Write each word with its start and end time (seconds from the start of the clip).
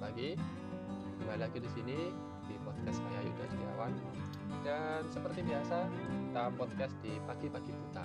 pagi. 0.00 0.32
Kembali 1.20 1.44
lagi 1.44 1.60
di 1.60 1.70
sini 1.76 2.08
di 2.48 2.56
podcast 2.64 3.04
saya 3.04 3.20
Yuda 3.20 3.44
Setiawan. 3.52 3.92
Dan 4.64 5.04
seperti 5.12 5.44
biasa, 5.44 5.76
kita 5.92 6.44
podcast 6.56 6.94
di 7.04 7.20
pagi-pagi 7.28 7.68
buta. 7.68 8.04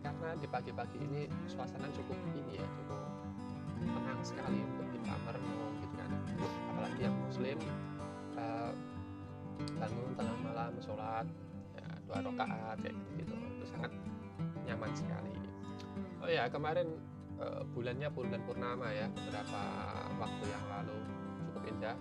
Karena 0.00 0.32
di 0.40 0.48
pagi-pagi 0.48 0.96
ini 0.96 1.28
suasana 1.44 1.92
cukup 1.92 2.16
ini 2.32 2.56
ya, 2.56 2.64
cukup 2.64 3.04
tenang 3.84 4.20
sekali 4.24 4.64
untuk 4.64 4.88
kita 4.96 5.12
merenung 5.28 5.76
gitu 5.84 5.94
kan. 6.00 6.10
Apalagi 6.72 7.00
yang 7.04 7.16
muslim 7.20 7.58
uh, 8.40 8.72
bangun 9.76 10.12
tengah 10.16 10.36
malam 10.40 10.72
sholat 10.80 11.28
ya, 11.76 11.86
dua 12.08 12.18
rakaat 12.32 12.80
kayak 12.80 12.96
gitu, 12.96 13.28
gitu 13.28 13.34
itu 13.60 13.64
sangat 13.68 13.92
nyaman 14.64 14.90
sekali. 14.96 15.36
Oh 16.24 16.32
ya 16.32 16.48
kemarin 16.48 16.96
uh, 17.36 17.60
bulannya 17.76 18.08
bulan 18.08 18.40
purnama 18.48 18.88
ya 18.88 19.04
beberapa 19.12 19.60
waktu 20.22 20.44
yang 20.46 20.64
lalu. 20.70 20.98
Cukup 21.50 21.64
indah. 21.66 21.96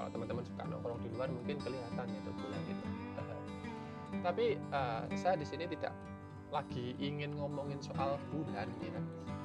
Kalau 0.00 0.08
teman-teman 0.08 0.44
suka 0.48 0.62
nongkrong 0.66 1.00
di 1.04 1.08
luar 1.12 1.28
mungkin 1.28 1.56
kelihatan 1.60 2.06
ya 2.08 2.18
itu 2.18 2.30
bulan 2.32 2.62
itu 2.64 2.86
tapi 4.26 4.60
uh, 4.74 5.04
saya 5.14 5.36
di 5.38 5.46
sini 5.46 5.64
tidak 5.68 5.94
lagi 6.52 6.96
ingin 6.98 7.32
ngomongin 7.36 7.78
soal 7.78 8.16
bulan 8.32 8.68
ya. 8.80 9.00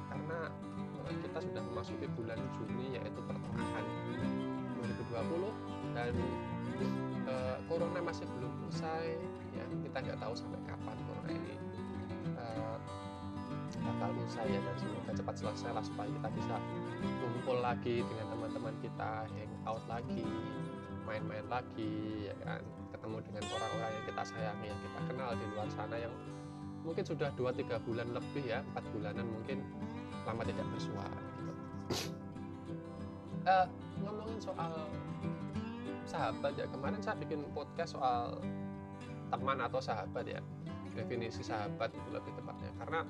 Karena 0.08 0.50
uh, 1.04 1.12
kita 1.20 1.38
sudah 1.44 1.62
memasuki 1.72 2.08
bulan 2.16 2.40
Juni 2.56 2.96
yaitu 2.96 3.20
pertengahan 3.22 3.84
2020 4.82 5.94
dan 5.94 6.12
uh, 7.28 7.56
corona 7.68 8.00
masih 8.02 8.26
belum 8.38 8.52
usai 8.72 9.20
ya. 9.54 9.64
Kita 9.68 9.96
nggak 10.00 10.18
tahu 10.18 10.32
sampai 10.34 10.60
kapan 10.66 10.96
corona 11.06 11.30
ini 11.32 11.54
uh, 12.34 12.76
bakal 13.88 14.10
usai 14.24 14.52
ya 14.52 14.60
dan 14.60 14.76
semoga 14.76 15.12
cepat 15.16 15.34
selesai 15.40 15.70
lah 15.72 15.84
supaya 15.84 16.08
kita 16.12 16.28
bisa 16.36 16.56
kumpul 17.24 17.56
lagi 17.64 18.04
dengan 18.04 18.26
teman-teman 18.36 18.74
kita 18.84 19.10
hangout 19.24 19.84
lagi 19.88 20.24
main-main 21.08 21.46
lagi 21.48 22.28
ya 22.28 22.34
kan 22.44 22.60
ketemu 22.92 23.16
dengan 23.24 23.42
orang-orang 23.48 23.90
yang 23.96 24.04
kita 24.04 24.22
sayangi 24.28 24.66
yang 24.68 24.80
kita 24.84 25.00
kenal 25.08 25.30
di 25.32 25.44
luar 25.56 25.68
sana 25.72 25.96
yang 25.96 26.12
mungkin 26.84 27.04
sudah 27.04 27.32
2-3 27.36 27.80
bulan 27.88 28.08
lebih 28.12 28.44
ya 28.44 28.60
4 28.76 28.92
bulanan 28.92 29.24
mungkin 29.24 29.64
lama 30.28 30.42
tidak 30.44 30.66
bersua 30.76 31.06
gitu. 31.40 31.52
uh, 33.48 33.66
ngomongin 34.04 34.38
soal 34.40 34.72
sahabat 36.04 36.52
ya 36.56 36.68
kemarin 36.68 37.00
saya 37.00 37.16
bikin 37.20 37.44
podcast 37.56 37.96
soal 37.96 38.36
teman 39.28 39.60
atau 39.60 39.80
sahabat 39.80 40.24
ya 40.24 40.40
definisi 40.96 41.44
sahabat 41.44 41.92
itu 41.92 42.08
lebih 42.10 42.32
tepatnya 42.36 42.72
karena 42.80 43.00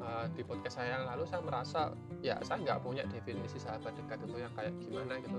uh, 0.00 0.26
di 0.32 0.42
podcast 0.44 0.80
saya 0.80 1.00
yang 1.00 1.04
lalu 1.08 1.24
saya 1.28 1.40
merasa 1.44 1.80
ya 2.24 2.36
saya 2.44 2.58
nggak 2.64 2.78
punya 2.82 3.04
definisi 3.08 3.60
sahabat 3.60 3.92
dekat 3.96 4.18
itu 4.24 4.36
yang 4.40 4.52
kayak 4.56 4.72
gimana 4.80 5.14
gitu. 5.20 5.38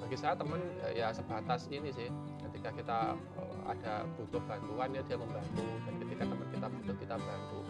Bagi 0.00 0.16
saya 0.16 0.34
teman 0.34 0.60
ya 0.96 1.12
sebatas 1.12 1.68
ini 1.68 1.92
sih. 1.92 2.08
Ketika 2.40 2.72
kita 2.74 2.98
uh, 3.14 3.60
ada 3.68 4.04
butuh 4.16 4.42
bantuan 4.48 4.90
ya 4.96 5.02
dia 5.04 5.16
membantu. 5.20 5.64
Dan 5.86 5.94
ketika 6.02 6.22
teman 6.26 6.46
kita 6.50 6.66
butuh 6.66 6.94
kita 6.98 7.16
bantu. 7.20 7.60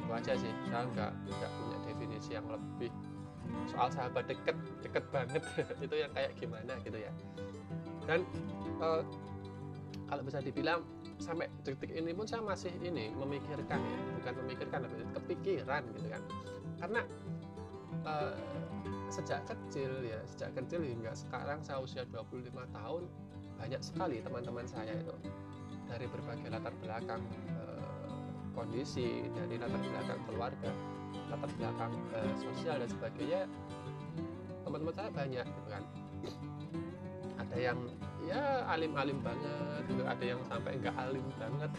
Gitu 0.00 0.10
aja 0.12 0.32
sih. 0.36 0.52
Saya 0.68 0.84
nggak 0.92 1.10
nggak 1.26 1.50
punya 1.50 1.78
definisi 1.88 2.30
yang 2.36 2.46
lebih 2.46 2.90
soal 3.70 3.88
sahabat 3.90 4.24
deket 4.28 4.56
deket 4.84 5.04
banget. 5.10 5.42
Itu 5.84 5.94
yang 5.96 6.12
kayak 6.12 6.32
gimana 6.38 6.72
gitu 6.84 6.98
ya. 7.00 7.12
Dan 8.06 8.22
uh, 8.78 9.02
kalau 10.06 10.22
bisa 10.22 10.38
dibilang 10.38 10.86
sampai 11.18 11.50
detik 11.66 11.90
ini 11.90 12.14
pun 12.14 12.26
saya 12.28 12.42
masih 12.44 12.70
ini 12.78 13.10
memikirkan 13.10 13.80
ya. 13.82 13.98
Bukan 14.22 14.34
memikirkan 14.46 14.78
tapi 14.86 15.02
kepikiran 15.18 15.82
gitu 15.98 16.08
kan. 16.10 16.22
Karena 16.78 17.00
uh, 18.06 18.34
sejak 19.10 19.42
kecil 19.46 20.02
ya 20.06 20.18
sejak 20.26 20.54
kecil 20.58 20.82
hingga 20.82 21.14
sekarang 21.14 21.62
saya 21.62 21.82
usia 21.82 22.02
25 22.10 22.50
tahun 22.54 23.02
banyak 23.56 23.82
sekali 23.82 24.22
teman-teman 24.22 24.66
saya 24.70 24.94
itu. 24.94 25.14
Dari 25.86 26.06
berbagai 26.10 26.50
latar 26.50 26.74
belakang 26.82 27.22
uh, 27.58 28.10
kondisi 28.54 29.26
dari 29.34 29.58
latar 29.58 29.78
belakang 29.82 30.20
keluarga 30.26 30.70
latar 31.26 31.50
belakang 31.58 31.92
uh, 32.14 32.32
sosial 32.38 32.78
dan 32.78 32.88
sebagainya 32.90 33.40
teman-teman 34.62 34.94
saya 34.94 35.10
banyak 35.10 35.46
gitu 35.46 35.68
kan. 35.70 35.82
Ada 37.42 37.56
yang 37.58 37.78
ya 38.26 38.66
alim-alim 38.68 39.18
banget. 39.22 39.82
Gitu. 39.86 40.02
Ada 40.02 40.24
yang 40.24 40.40
sampai 40.44 40.76
enggak 40.76 40.96
alim 40.98 41.26
banget. 41.38 41.70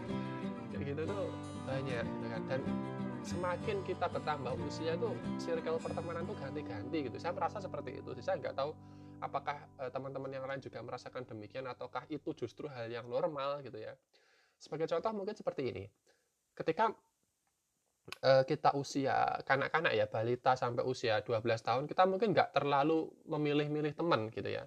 Kayak 0.70 0.84
gitu 0.86 1.02
tuh 1.04 1.26
banyak 1.66 2.04
gitu 2.06 2.26
kan. 2.30 2.42
Dan 2.48 2.60
semakin 3.20 3.76
kita 3.84 4.06
bertambah 4.08 4.56
usia 4.64 4.96
tuh 4.96 5.12
circle 5.36 5.76
pertemanan 5.82 6.24
tuh 6.24 6.36
ganti-ganti 6.38 7.10
gitu. 7.10 7.16
Saya 7.20 7.36
merasa 7.36 7.60
seperti 7.60 8.00
itu 8.00 8.10
saya 8.22 8.40
nggak 8.40 8.56
tahu 8.56 8.72
apakah 9.20 9.60
uh, 9.76 9.90
teman-teman 9.92 10.32
yang 10.32 10.48
lain 10.48 10.64
juga 10.64 10.80
merasakan 10.80 11.28
demikian 11.28 11.68
ataukah 11.68 12.08
itu 12.08 12.32
justru 12.32 12.64
hal 12.72 12.88
yang 12.88 13.04
normal 13.04 13.60
gitu 13.60 13.76
ya. 13.76 13.92
Sebagai 14.56 14.88
contoh 14.88 15.12
mungkin 15.12 15.36
seperti 15.36 15.68
ini. 15.68 15.84
Ketika 16.56 16.88
uh, 18.24 18.42
kita 18.48 18.72
usia 18.76 19.40
kanak-kanak 19.44 19.92
ya 19.92 20.08
balita 20.08 20.56
sampai 20.56 20.84
usia 20.84 21.20
12 21.20 21.44
tahun 21.60 21.84
kita 21.86 22.02
mungkin 22.08 22.32
nggak 22.32 22.56
terlalu 22.56 23.12
memilih-milih 23.28 23.94
teman 23.94 24.32
gitu 24.32 24.50
ya 24.50 24.64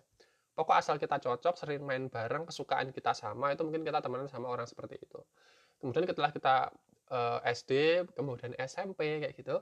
pokok 0.54 0.76
asal 0.78 0.96
kita 1.02 1.18
cocok 1.18 1.58
sering 1.58 1.82
main 1.82 2.08
bareng 2.08 2.46
kesukaan 2.46 2.94
kita 2.94 3.18
sama 3.18 3.58
itu 3.58 3.66
mungkin 3.66 3.82
kita 3.82 4.00
temenan 4.00 4.30
sama 4.30 4.54
orang 4.54 4.70
seperti 4.70 5.02
itu. 5.02 5.20
Kemudian 5.82 6.06
setelah 6.06 6.30
kita 6.30 6.56
uh, 7.10 7.40
SD 7.42 8.06
kemudian 8.14 8.54
SMP 8.62 9.22
kayak 9.22 9.34
gitu 9.34 9.58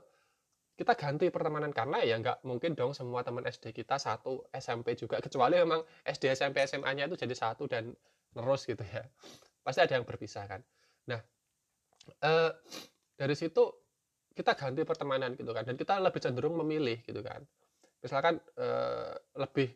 kita 0.76 0.92
ganti 0.96 1.32
pertemanan. 1.32 1.72
Karena 1.72 2.04
ya 2.04 2.20
nggak 2.20 2.44
mungkin 2.44 2.76
dong 2.76 2.92
semua 2.92 3.24
teman 3.24 3.44
SD 3.48 3.72
kita 3.72 3.96
satu 3.96 4.44
SMP 4.52 4.92
juga. 5.00 5.20
Kecuali 5.24 5.56
memang 5.60 5.80
SD 6.04 6.32
SMP 6.36 6.64
SMA 6.68 6.92
nya 6.92 7.08
itu 7.08 7.16
jadi 7.16 7.32
satu 7.32 7.64
dan 7.64 7.96
terus 8.32 8.68
gitu 8.68 8.84
ya. 8.84 9.04
Pasti 9.64 9.80
ada 9.80 9.96
yang 9.96 10.04
berpisah 10.04 10.44
kan. 10.44 10.60
Nah 11.08 11.20
uh, 12.20 12.50
dari 13.16 13.32
situ 13.32 13.64
kita 14.32 14.52
ganti 14.56 14.84
pertemanan 14.84 15.32
gitu 15.40 15.56
kan. 15.56 15.64
Dan 15.64 15.80
kita 15.80 16.00
lebih 16.04 16.20
cenderung 16.20 16.60
memilih 16.60 17.00
gitu 17.00 17.24
kan. 17.24 17.40
Misalkan 18.04 18.36
uh, 18.60 19.16
lebih 19.40 19.72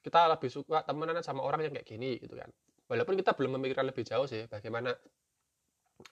kita 0.00 0.28
lebih 0.32 0.48
suka 0.48 0.82
temenan 0.84 1.20
sama 1.20 1.44
orang 1.44 1.68
yang 1.68 1.72
kayak 1.76 1.88
gini 1.88 2.16
gitu 2.16 2.36
kan. 2.36 2.48
Walaupun 2.90 3.14
kita 3.20 3.36
belum 3.36 3.60
memikirkan 3.60 3.86
lebih 3.86 4.02
jauh 4.02 4.26
sih 4.26 4.48
bagaimana 4.48 4.90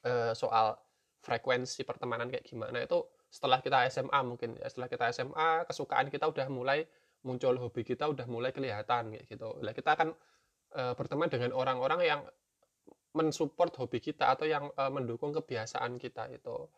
uh, 0.04 0.32
soal 0.36 0.76
frekuensi 1.18 1.82
pertemanan 1.82 2.30
kayak 2.30 2.46
gimana 2.46 2.84
itu 2.84 3.02
setelah 3.28 3.58
kita 3.64 3.88
SMA 3.90 4.20
mungkin 4.22 4.54
ya. 4.60 4.68
Setelah 4.68 4.88
kita 4.92 5.04
SMA 5.10 5.66
kesukaan 5.66 6.12
kita 6.12 6.28
udah 6.28 6.46
mulai 6.52 6.84
muncul 7.26 7.58
hobi 7.58 7.82
kita 7.82 8.06
udah 8.06 8.28
mulai 8.30 8.54
kelihatan 8.54 9.10
kayak 9.16 9.24
gitu. 9.26 9.58
Lah 9.64 9.74
kita 9.74 9.96
akan 9.98 10.14
uh, 10.76 10.94
berteman 10.94 11.26
dengan 11.32 11.50
orang-orang 11.56 12.00
yang 12.04 12.20
mensupport 13.16 13.72
hobi 13.82 13.98
kita 13.98 14.30
atau 14.30 14.44
yang 14.46 14.70
uh, 14.76 14.92
mendukung 14.92 15.32
kebiasaan 15.34 15.96
kita 15.96 16.28
itu 16.30 16.68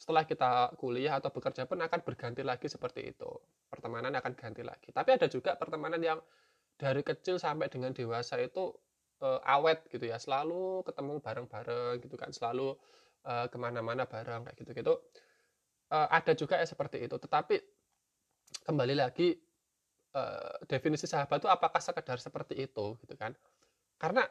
setelah 0.00 0.24
kita 0.24 0.72
kuliah 0.80 1.20
atau 1.20 1.28
bekerja 1.28 1.68
pun 1.68 1.76
akan 1.76 2.00
berganti 2.00 2.40
lagi 2.40 2.72
seperti 2.72 3.12
itu. 3.12 3.28
Pertemanan 3.68 4.16
akan 4.16 4.32
ganti 4.32 4.64
lagi. 4.64 4.88
Tapi 4.96 5.20
ada 5.20 5.28
juga 5.28 5.60
pertemanan 5.60 6.00
yang 6.00 6.16
dari 6.80 7.04
kecil 7.04 7.36
sampai 7.36 7.68
dengan 7.68 7.92
dewasa 7.92 8.40
itu 8.40 8.72
uh, 9.20 9.40
awet 9.44 9.84
gitu 9.92 10.08
ya 10.08 10.16
selalu 10.16 10.80
ketemu 10.88 11.20
bareng-bareng 11.20 12.00
gitu 12.00 12.16
kan 12.16 12.32
selalu 12.32 12.72
uh, 13.28 13.46
ke 13.52 13.56
mana-mana 13.60 14.08
bareng 14.08 14.48
kayak 14.48 14.56
gitu-gitu. 14.64 14.96
Uh, 15.92 16.08
ada 16.08 16.32
juga 16.32 16.56
ya 16.56 16.64
seperti 16.64 17.04
itu. 17.04 17.20
Tetapi 17.20 17.60
kembali 18.64 18.94
lagi 18.96 19.36
uh, 20.16 20.56
definisi 20.64 21.04
sahabat 21.04 21.44
itu 21.44 21.48
apakah 21.52 21.82
sekedar 21.84 22.16
seperti 22.16 22.64
itu 22.64 22.96
gitu 23.04 23.14
kan? 23.20 23.36
Karena 24.00 24.24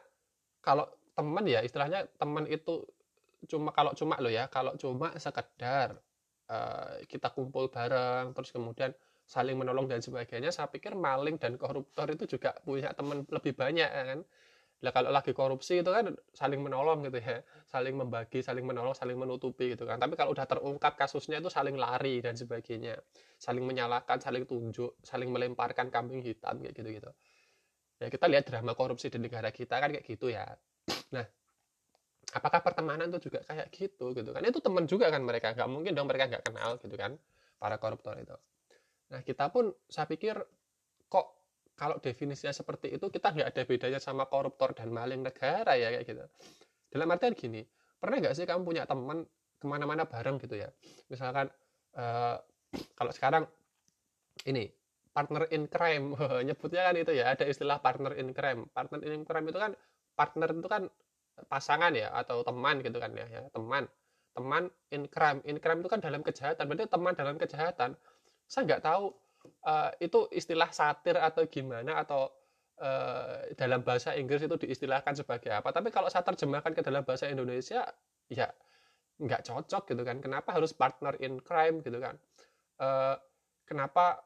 kalau 0.58 0.90
teman 1.14 1.46
ya 1.46 1.62
istilahnya 1.62 2.10
teman 2.18 2.50
itu 2.50 2.82
cuma 3.48 3.72
kalau 3.72 3.96
cuma 3.96 4.20
lo 4.20 4.28
ya 4.28 4.50
kalau 4.52 4.76
cuma 4.76 5.16
sekedar 5.16 5.96
uh, 6.50 7.00
kita 7.08 7.32
kumpul 7.32 7.72
bareng 7.72 8.36
terus 8.36 8.52
kemudian 8.52 8.92
saling 9.30 9.54
menolong 9.54 9.86
dan 9.86 10.02
sebagainya 10.02 10.50
saya 10.50 10.66
pikir 10.66 10.98
maling 10.98 11.38
dan 11.38 11.54
koruptor 11.54 12.10
itu 12.10 12.26
juga 12.26 12.50
punya 12.66 12.90
teman 12.90 13.22
lebih 13.30 13.54
banyak 13.54 13.86
ya 13.86 14.04
kan? 14.10 14.20
Lah 14.80 14.90
kalau 14.96 15.12
lagi 15.12 15.36
korupsi 15.36 15.84
itu 15.84 15.90
kan 15.92 16.16
saling 16.32 16.58
menolong 16.64 17.04
gitu 17.06 17.20
ya 17.20 17.44
saling 17.68 17.94
membagi 18.00 18.40
saling 18.42 18.64
menolong 18.66 18.96
saling 18.96 19.14
menutupi 19.14 19.76
gitu 19.76 19.86
kan. 19.86 20.02
Tapi 20.02 20.18
kalau 20.18 20.34
udah 20.34 20.50
terungkap 20.50 20.98
kasusnya 20.98 21.38
itu 21.38 21.46
saling 21.46 21.78
lari 21.78 22.18
dan 22.24 22.34
sebagainya 22.34 22.98
saling 23.38 23.62
menyalahkan 23.62 24.18
saling 24.18 24.50
tunjuk 24.50 24.98
saling 25.06 25.30
melemparkan 25.30 25.94
kambing 25.94 26.26
hitam 26.26 26.58
kayak 26.58 26.74
gitu 26.74 26.90
gitu 26.90 27.10
ya 28.00 28.08
kita 28.08 28.26
lihat 28.32 28.48
drama 28.48 28.72
korupsi 28.72 29.12
di 29.12 29.20
negara 29.20 29.52
kita 29.52 29.76
kan 29.76 29.92
kayak 29.92 30.08
gitu 30.08 30.32
ya. 30.32 30.48
Nah 31.12 31.28
apakah 32.32 32.64
pertemanan 32.64 33.12
itu 33.12 33.28
juga 33.28 33.44
kayak 33.44 33.68
gitu 33.70 34.16
gitu 34.16 34.32
kan? 34.32 34.42
Itu 34.42 34.64
teman 34.64 34.88
juga 34.88 35.12
kan 35.12 35.22
mereka 35.22 35.52
nggak 35.52 35.68
mungkin 35.68 35.92
dong 35.92 36.08
mereka 36.08 36.24
nggak 36.32 36.44
kenal 36.48 36.80
gitu 36.80 36.96
kan 36.96 37.20
para 37.60 37.76
koruptor 37.76 38.16
itu 38.16 38.32
Nah, 39.10 39.20
kita 39.26 39.50
pun 39.50 39.74
saya 39.90 40.06
pikir 40.06 40.38
kok 41.10 41.26
kalau 41.74 41.98
definisinya 41.98 42.54
seperti 42.54 42.94
itu 42.94 43.10
kita 43.10 43.34
nggak 43.34 43.48
ada 43.50 43.62
bedanya 43.66 44.00
sama 44.02 44.28
koruptor 44.30 44.76
dan 44.76 44.94
maling 44.94 45.26
negara 45.26 45.74
ya 45.74 45.90
kayak 45.90 46.04
gitu. 46.06 46.24
Dalam 46.90 47.10
artian 47.10 47.34
gini, 47.34 47.62
pernah 47.98 48.22
nggak 48.22 48.34
sih 48.36 48.46
kamu 48.46 48.62
punya 48.62 48.84
teman 48.86 49.26
ke 49.60 49.66
mana-mana 49.66 50.06
bareng 50.06 50.38
gitu 50.38 50.60
ya? 50.60 50.70
Misalkan 51.10 51.50
uh, 51.98 52.36
kalau 52.94 53.12
sekarang 53.12 53.44
ini 54.46 54.70
partner 55.10 55.50
in 55.50 55.66
crime 55.66 56.14
nyebutnya 56.46 56.86
kan 56.90 56.94
itu 56.96 57.12
ya 57.12 57.34
ada 57.34 57.44
istilah 57.44 57.82
partner 57.82 58.14
in 58.16 58.30
crime 58.30 58.70
partner 58.70 59.02
in 59.02 59.26
crime 59.26 59.46
itu 59.50 59.58
kan 59.58 59.72
partner 60.14 60.48
itu 60.54 60.68
kan 60.70 60.82
pasangan 61.48 61.92
ya 61.96 62.12
atau 62.12 62.44
teman 62.44 62.84
gitu 62.84 63.00
kan 63.00 63.10
ya, 63.16 63.26
ya 63.26 63.42
teman 63.50 63.88
teman 64.36 64.70
in 64.94 65.10
crime 65.10 65.42
in 65.48 65.58
crime 65.58 65.80
itu 65.82 65.90
kan 65.90 65.98
dalam 65.98 66.22
kejahatan 66.22 66.64
berarti 66.70 66.86
teman 66.86 67.12
dalam 67.18 67.36
kejahatan 67.40 67.90
saya 68.50 68.66
nggak 68.66 68.82
tahu 68.82 69.14
uh, 69.62 69.90
itu 70.02 70.26
istilah 70.34 70.74
satir 70.74 71.14
atau 71.14 71.46
gimana 71.46 72.02
atau 72.02 72.26
uh, 72.82 73.46
dalam 73.54 73.86
bahasa 73.86 74.18
Inggris 74.18 74.42
itu 74.42 74.58
diistilahkan 74.58 75.14
sebagai 75.14 75.54
apa. 75.54 75.70
Tapi 75.70 75.94
kalau 75.94 76.10
saya 76.10 76.26
terjemahkan 76.26 76.74
ke 76.74 76.82
dalam 76.82 77.06
bahasa 77.06 77.30
Indonesia 77.30 77.86
ya 78.26 78.50
nggak 79.22 79.46
cocok 79.46 79.94
gitu 79.94 80.02
kan. 80.02 80.18
Kenapa 80.18 80.58
harus 80.58 80.74
partner 80.74 81.14
in 81.22 81.38
crime 81.38 81.78
gitu 81.86 82.02
kan? 82.02 82.18
Uh, 82.82 83.14
kenapa 83.62 84.18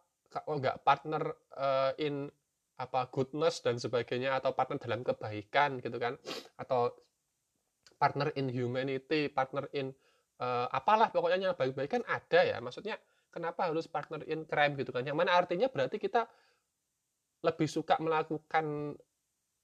oh 0.49 0.57
nggak 0.57 0.81
partner 0.81 1.23
uh, 1.61 1.93
in 2.01 2.33
apa 2.75 3.07
goodness 3.13 3.63
dan 3.63 3.79
sebagainya 3.79 4.41
atau 4.41 4.57
partner 4.57 4.81
dalam 4.81 5.05
kebaikan 5.05 5.85
gitu 5.85 6.01
kan? 6.01 6.17
Atau 6.57 6.97
partner 8.01 8.33
in 8.41 8.49
humanity 8.49 9.29
partner 9.29 9.69
in 9.77 9.93
uh, 10.41 10.67
apalah 10.73 11.13
pokoknya 11.13 11.53
yang 11.53 11.59
baik-baik 11.59 12.01
kan 12.01 12.03
ada 12.09 12.41
ya. 12.41 12.57
Maksudnya 12.65 12.97
kenapa 13.35 13.67
harus 13.67 13.91
partner 13.91 14.23
in 14.31 14.47
crime 14.47 14.79
gitu 14.79 14.95
kan? 14.95 15.03
Yang 15.03 15.19
mana 15.19 15.35
artinya 15.35 15.67
berarti 15.67 15.99
kita 15.99 16.31
lebih 17.43 17.67
suka 17.67 17.99
melakukan 17.99 18.95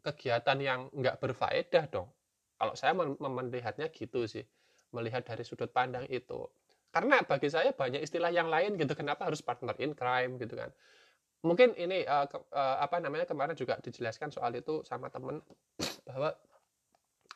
kegiatan 0.02 0.58
yang 0.58 0.80
nggak 0.90 1.22
berfaedah 1.22 1.86
dong. 1.86 2.10
Kalau 2.58 2.74
saya 2.74 2.92
melihatnya 2.98 3.88
gitu 3.94 4.26
sih 4.26 4.42
melihat 4.90 5.22
dari 5.22 5.46
sudut 5.46 5.70
pandang 5.70 6.04
itu. 6.10 6.50
Karena 6.90 7.22
bagi 7.22 7.46
saya 7.46 7.70
banyak 7.70 8.02
istilah 8.02 8.34
yang 8.34 8.50
lain 8.50 8.74
gitu 8.74 8.98
kenapa 8.98 9.30
harus 9.30 9.38
partner 9.40 9.78
in 9.78 9.94
crime 9.94 10.36
gitu 10.42 10.58
kan? 10.58 10.74
Mungkin 11.40 11.72
ini 11.78 12.04
uh, 12.04 12.26
ke, 12.28 12.36
uh, 12.52 12.76
apa 12.82 13.00
namanya 13.00 13.24
kemarin 13.24 13.56
juga 13.56 13.78
dijelaskan 13.80 14.28
soal 14.28 14.52
itu 14.58 14.84
sama 14.84 15.08
temen 15.08 15.40
bahwa 16.04 16.36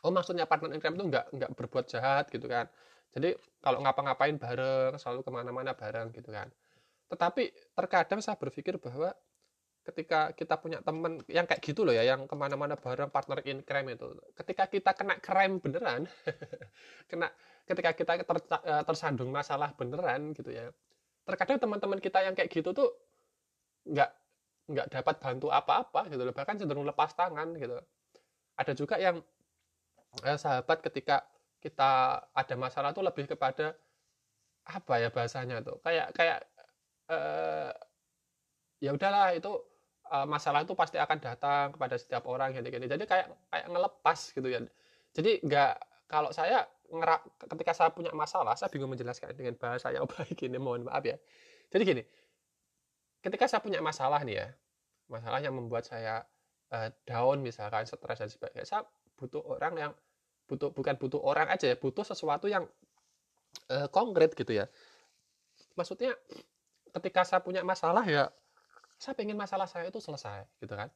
oh 0.05 0.13
maksudnya 0.13 0.45
partner 0.45 0.77
in 0.77 0.81
crime 0.83 0.93
itu 0.99 1.05
nggak 1.09 1.25
nggak 1.33 1.51
berbuat 1.57 1.89
jahat 1.89 2.29
gitu 2.29 2.45
kan 2.45 2.69
jadi 3.13 3.35
kalau 3.61 3.81
ngapa-ngapain 3.83 4.35
bareng 4.37 4.97
selalu 4.97 5.21
ke 5.21 5.31
mana-mana 5.31 5.71
bareng 5.73 6.13
gitu 6.13 6.29
kan. 6.33 6.49
Tetapi 7.11 7.73
terkadang 7.77 8.19
saya 8.23 8.35
berpikir 8.39 8.81
bahwa 8.81 9.13
ketika 9.85 10.33
kita 10.33 10.57
punya 10.57 10.81
temen 10.81 11.21
yang 11.29 11.45
kayak 11.45 11.61
gitu 11.61 11.85
loh 11.85 11.93
ya 11.93 12.01
yang 12.01 12.25
ke 12.25 12.33
mana-mana 12.33 12.73
bareng 12.73 13.13
partner 13.13 13.37
in 13.45 13.61
crime 13.61 13.93
itu 13.93 14.17
ketika 14.33 14.65
kita 14.65 14.91
kena 14.97 15.21
crime 15.21 15.61
beneran 15.61 16.09
kena 17.09 17.29
ketika 17.69 17.93
kita 17.93 18.25
ter, 18.25 18.37
eh, 18.65 18.81
tersandung 18.81 19.29
masalah 19.29 19.77
beneran 19.77 20.33
gitu 20.33 20.49
ya 20.49 20.73
terkadang 21.21 21.61
teman-teman 21.61 22.01
kita 22.01 22.25
yang 22.25 22.33
kayak 22.33 22.49
gitu 22.49 22.73
tuh 22.73 22.89
nggak 23.85 24.09
nggak 24.65 24.87
dapat 24.89 25.15
bantu 25.21 25.47
apa-apa 25.53 26.09
gitu 26.09 26.25
loh. 26.25 26.33
Bahkan 26.33 26.55
cenderung 26.57 26.87
lepas 26.89 27.13
tangan 27.13 27.53
gitu. 27.57 27.77
Ada 28.57 28.73
juga 28.73 28.95
yang 28.97 29.21
eh, 30.25 30.37
sahabat 30.39 30.81
ketika 30.81 31.25
kita 31.65 32.21
ada 32.29 32.55
masalah 32.55 32.93
tuh 32.93 33.01
lebih 33.01 33.25
kepada 33.25 33.73
apa 34.69 34.93
ya 35.01 35.09
bahasanya 35.09 35.65
tuh? 35.65 35.81
Kayak 35.81 36.13
kayak 36.13 36.39
eh, 37.09 37.71
ya 38.85 38.93
udahlah 38.93 39.33
itu 39.33 39.49
uh, 40.13 40.27
masalah 40.29 40.61
itu 40.61 40.77
pasti 40.77 41.01
akan 41.01 41.17
datang 41.17 41.73
kepada 41.73 41.95
setiap 41.97 42.29
orang 42.29 42.53
gitu 42.53 42.67
gini 42.69 42.85
jadi 42.85 43.01
kayak 43.07 43.27
kayak 43.49 43.65
ngelepas 43.71 44.19
gitu 44.35 44.45
ya. 44.45 44.59
Jadi 45.15 45.31
nggak 45.41 45.73
kalau 46.05 46.29
saya 46.29 46.67
ngerak 46.85 47.25
ketika 47.49 47.71
saya 47.73 47.89
punya 47.89 48.13
masalah 48.13 48.53
saya 48.53 48.69
bingung 48.69 48.93
menjelaskan 48.93 49.33
dengan 49.33 49.57
bahasa 49.57 49.89
yang 49.89 50.05
baik 50.13 50.37
ini 50.45 50.61
mohon 50.61 50.85
maaf 50.85 51.01
ya. 51.01 51.17
Jadi 51.73 51.81
gini 51.81 52.03
ketika 53.25 53.49
saya 53.49 53.61
punya 53.65 53.81
masalah 53.81 54.21
nih 54.21 54.37
ya 54.37 54.47
masalah 55.09 55.41
yang 55.41 55.57
membuat 55.57 55.89
saya 55.89 56.21
uh, 56.69 56.89
down 57.09 57.41
misalkan 57.41 57.89
stres 57.89 58.21
dan 58.21 58.29
sebagainya 58.29 58.65
saya 58.69 58.81
butuh 59.17 59.41
orang 59.41 59.73
yang 59.73 59.91
butuh 60.45 60.69
bukan 60.71 60.95
butuh 60.97 61.21
orang 61.21 61.49
aja 61.49 61.73
ya 61.73 61.77
butuh 61.77 62.05
sesuatu 62.05 62.45
yang 62.45 62.69
uh, 63.69 63.87
konkret 63.89 64.37
gitu 64.37 64.53
ya. 64.53 64.69
Maksudnya 65.75 66.13
ketika 66.95 67.27
saya 67.27 67.41
punya 67.43 67.65
masalah 67.65 68.05
ya 68.05 68.29
saya 68.95 69.13
pengen 69.17 69.35
masalah 69.35 69.67
saya 69.67 69.89
itu 69.89 69.99
selesai 69.99 70.45
gitu 70.61 70.77
kan. 70.77 70.87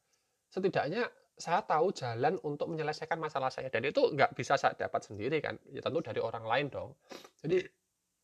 Setidaknya 0.49 1.09
saya 1.39 1.63
tahu 1.63 1.95
jalan 1.95 2.35
untuk 2.43 2.67
menyelesaikan 2.67 3.15
masalah 3.15 3.49
saya 3.51 3.71
dan 3.71 3.87
itu 3.87 4.11
nggak 4.11 4.35
bisa 4.35 4.59
saya 4.59 4.75
dapat 4.75 5.07
sendiri 5.07 5.39
kan 5.39 5.55
ya 5.71 5.81
tentu 5.81 5.99
dari 6.03 6.21
orang 6.21 6.45
lain 6.45 6.67
dong. 6.69 6.89
Jadi 7.41 7.65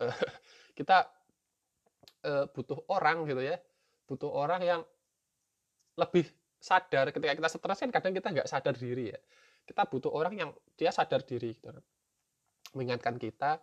uh, 0.05 0.19
kita 0.77 1.09
uh, 2.27 2.45
butuh 2.53 2.85
orang 2.93 3.25
gitu 3.25 3.41
ya 3.41 3.57
butuh 4.05 4.29
orang 4.29 4.61
yang 4.61 4.81
lebih 5.97 6.29
sadar. 6.61 7.09
Ketika 7.09 7.33
kita 7.33 7.49
stres 7.49 7.79
kan 7.81 7.89
kadang 7.89 8.13
kita 8.13 8.29
nggak 8.29 8.47
sadar 8.47 8.77
diri 8.77 9.09
ya 9.09 9.19
kita 9.65 9.83
butuh 9.89 10.13
orang 10.13 10.33
yang 10.37 10.49
dia 10.77 10.93
sadar 10.93 11.25
diri 11.25 11.57
gitu 11.57 11.73
kan 11.73 11.83
mengingatkan 12.75 13.15
kita 13.17 13.59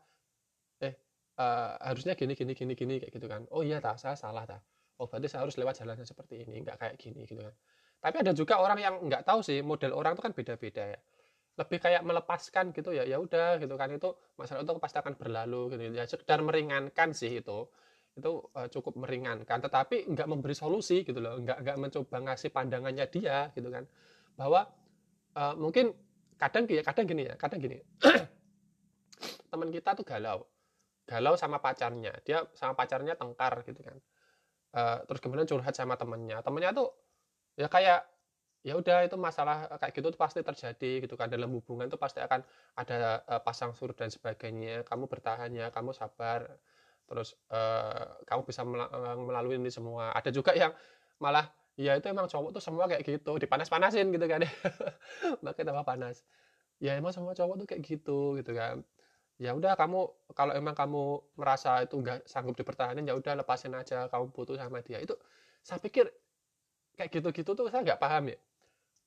eh 0.82 0.94
uh, 1.38 1.78
harusnya 1.80 2.18
gini 2.18 2.34
gini 2.34 2.52
gini 2.52 2.72
gini 2.74 2.94
kayak 2.98 3.12
gitu 3.12 3.26
kan. 3.28 3.44
Oh 3.54 3.62
iya 3.62 3.78
tak 3.78 4.00
saya 4.00 4.16
salah 4.16 4.44
tak 4.48 4.60
oh 5.02 5.06
berarti 5.10 5.26
saya 5.26 5.42
harus 5.42 5.58
lewat 5.58 5.82
jalannya 5.82 6.06
seperti 6.06 6.46
ini 6.46 6.62
nggak 6.62 6.76
kayak 6.78 6.94
gini 7.00 7.26
gitu 7.26 7.42
kan. 7.42 7.54
Tapi 8.02 8.16
ada 8.22 8.32
juga 8.34 8.58
orang 8.58 8.78
yang 8.82 8.94
nggak 9.06 9.22
tahu 9.26 9.42
sih 9.46 9.62
model 9.62 9.94
orang 9.94 10.18
itu 10.18 10.22
kan 10.22 10.32
beda-beda 10.34 10.82
ya. 10.94 11.00
Lebih 11.58 11.78
kayak 11.78 12.02
melepaskan 12.02 12.74
gitu 12.74 12.90
ya 12.90 13.06
ya 13.06 13.18
udah 13.18 13.58
gitu 13.62 13.74
kan. 13.78 13.90
Itu 13.94 14.18
masalah 14.38 14.66
itu 14.66 14.72
pasti 14.78 14.98
akan 14.98 15.14
berlalu 15.14 15.62
gitu. 15.74 15.82
Ya 15.94 16.04
sekedar 16.06 16.42
meringankan 16.42 17.14
sih 17.14 17.38
itu. 17.42 17.70
Itu 18.18 18.50
uh, 18.58 18.66
cukup 18.70 18.98
meringankan. 18.98 19.58
Tetapi 19.62 20.10
nggak 20.10 20.26
memberi 20.26 20.54
solusi 20.54 21.06
gitu 21.06 21.22
loh. 21.22 21.38
Nggak 21.38 21.62
nggak 21.62 21.76
mencoba 21.78 22.16
ngasih 22.30 22.50
pandangannya 22.50 23.06
dia 23.06 23.50
gitu 23.54 23.70
kan. 23.70 23.86
Bahwa 24.34 24.66
uh, 25.36 25.54
mungkin 25.56 25.92
kadang 26.36 26.66
kadang 26.66 27.06
gini 27.06 27.22
ya 27.28 27.34
kadang 27.38 27.60
gini. 27.62 27.78
Teman 29.50 29.68
kita 29.70 29.94
tuh 29.94 30.02
galau. 30.02 30.48
Galau 31.06 31.34
sama 31.38 31.62
pacarnya. 31.62 32.12
Dia 32.26 32.42
sama 32.56 32.74
pacarnya 32.74 33.14
tengkar 33.14 33.62
gitu 33.62 33.80
kan. 33.82 33.98
Uh, 34.72 34.98
terus 35.04 35.20
kemudian 35.20 35.44
curhat 35.46 35.76
sama 35.76 35.94
temennya. 35.94 36.40
Temennya 36.40 36.72
tuh 36.72 36.88
ya 37.54 37.68
kayak 37.68 38.08
ya 38.62 38.78
udah 38.78 39.02
itu 39.04 39.18
masalah 39.18 39.66
kayak 39.76 39.92
gitu 39.92 40.08
tuh 40.14 40.20
pasti 40.20 40.40
terjadi 40.42 41.06
gitu 41.06 41.14
kan. 41.14 41.28
Dalam 41.30 41.52
hubungan 41.52 41.86
tuh 41.86 42.00
pasti 42.00 42.18
akan 42.18 42.40
ada 42.74 43.22
uh, 43.28 43.40
pasang 43.44 43.76
surut 43.76 43.94
dan 43.94 44.10
sebagainya. 44.10 44.82
Kamu 44.82 45.06
bertahan 45.06 45.52
ya 45.52 45.70
kamu 45.70 45.94
sabar. 45.94 46.48
Terus 47.06 47.36
uh, 47.52 48.18
kamu 48.24 48.40
bisa 48.48 48.64
melalui 49.20 49.60
ini 49.60 49.68
semua. 49.68 50.16
Ada 50.16 50.32
juga 50.32 50.56
yang 50.56 50.72
malah 51.20 51.46
ya 51.76 51.96
itu 51.96 52.06
emang 52.08 52.28
cowok 52.28 52.50
tuh 52.56 52.62
semua 52.62 52.84
kayak 52.90 53.02
gitu 53.04 53.36
dipanas-panasin 53.40 54.12
gitu 54.12 54.26
kan. 54.28 54.44
Makin 55.44 55.64
tambah 55.64 55.86
panas. 55.86 56.24
Ya 56.82 56.98
emang 56.98 57.14
semua 57.14 57.32
cowok 57.32 57.64
tuh 57.64 57.66
kayak 57.68 57.82
gitu 57.86 58.36
gitu 58.40 58.52
kan. 58.52 58.84
Ya 59.40 59.56
udah 59.56 59.74
kamu 59.74 60.06
kalau 60.36 60.52
emang 60.54 60.76
kamu 60.76 61.22
merasa 61.40 61.82
itu 61.82 61.98
nggak 61.98 62.28
sanggup 62.28 62.54
dipertahankan 62.54 63.02
ya 63.08 63.16
udah 63.16 63.42
lepasin 63.42 63.72
aja 63.74 64.06
kamu 64.12 64.30
putus 64.30 64.60
sama 64.60 64.84
dia. 64.84 65.00
Itu 65.00 65.16
saya 65.64 65.80
pikir 65.80 66.10
kayak 66.98 67.10
gitu-gitu 67.10 67.50
tuh 67.56 67.66
saya 67.72 67.82
nggak 67.82 68.00
paham 68.00 68.32
ya. 68.32 68.38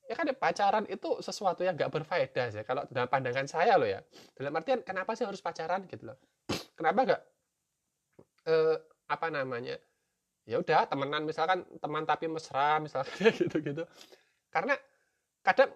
Ya 0.06 0.14
kan 0.14 0.30
pacaran 0.38 0.86
itu 0.86 1.18
sesuatu 1.22 1.66
yang 1.66 1.74
nggak 1.78 1.90
berfaedah 1.90 2.48
sih 2.54 2.62
kalau 2.62 2.86
dalam 2.94 3.10
pandangan 3.10 3.48
saya 3.50 3.78
loh 3.78 3.90
ya. 3.90 4.02
Dalam 4.38 4.54
artian 4.54 4.82
kenapa 4.86 5.14
sih 5.18 5.26
harus 5.26 5.42
pacaran 5.42 5.86
gitu 5.90 6.14
loh? 6.14 6.18
Kenapa 6.78 7.00
nggak 7.06 7.22
eh, 8.46 8.78
apa 9.10 9.28
namanya 9.30 9.78
ya 10.46 10.62
udah 10.62 10.86
temenan 10.86 11.26
misalkan 11.26 11.66
teman 11.82 12.06
tapi 12.06 12.30
mesra 12.30 12.78
misalkan 12.78 13.34
gitu 13.42 13.58
gitu 13.62 13.84
karena 14.54 14.78
kadang 15.42 15.74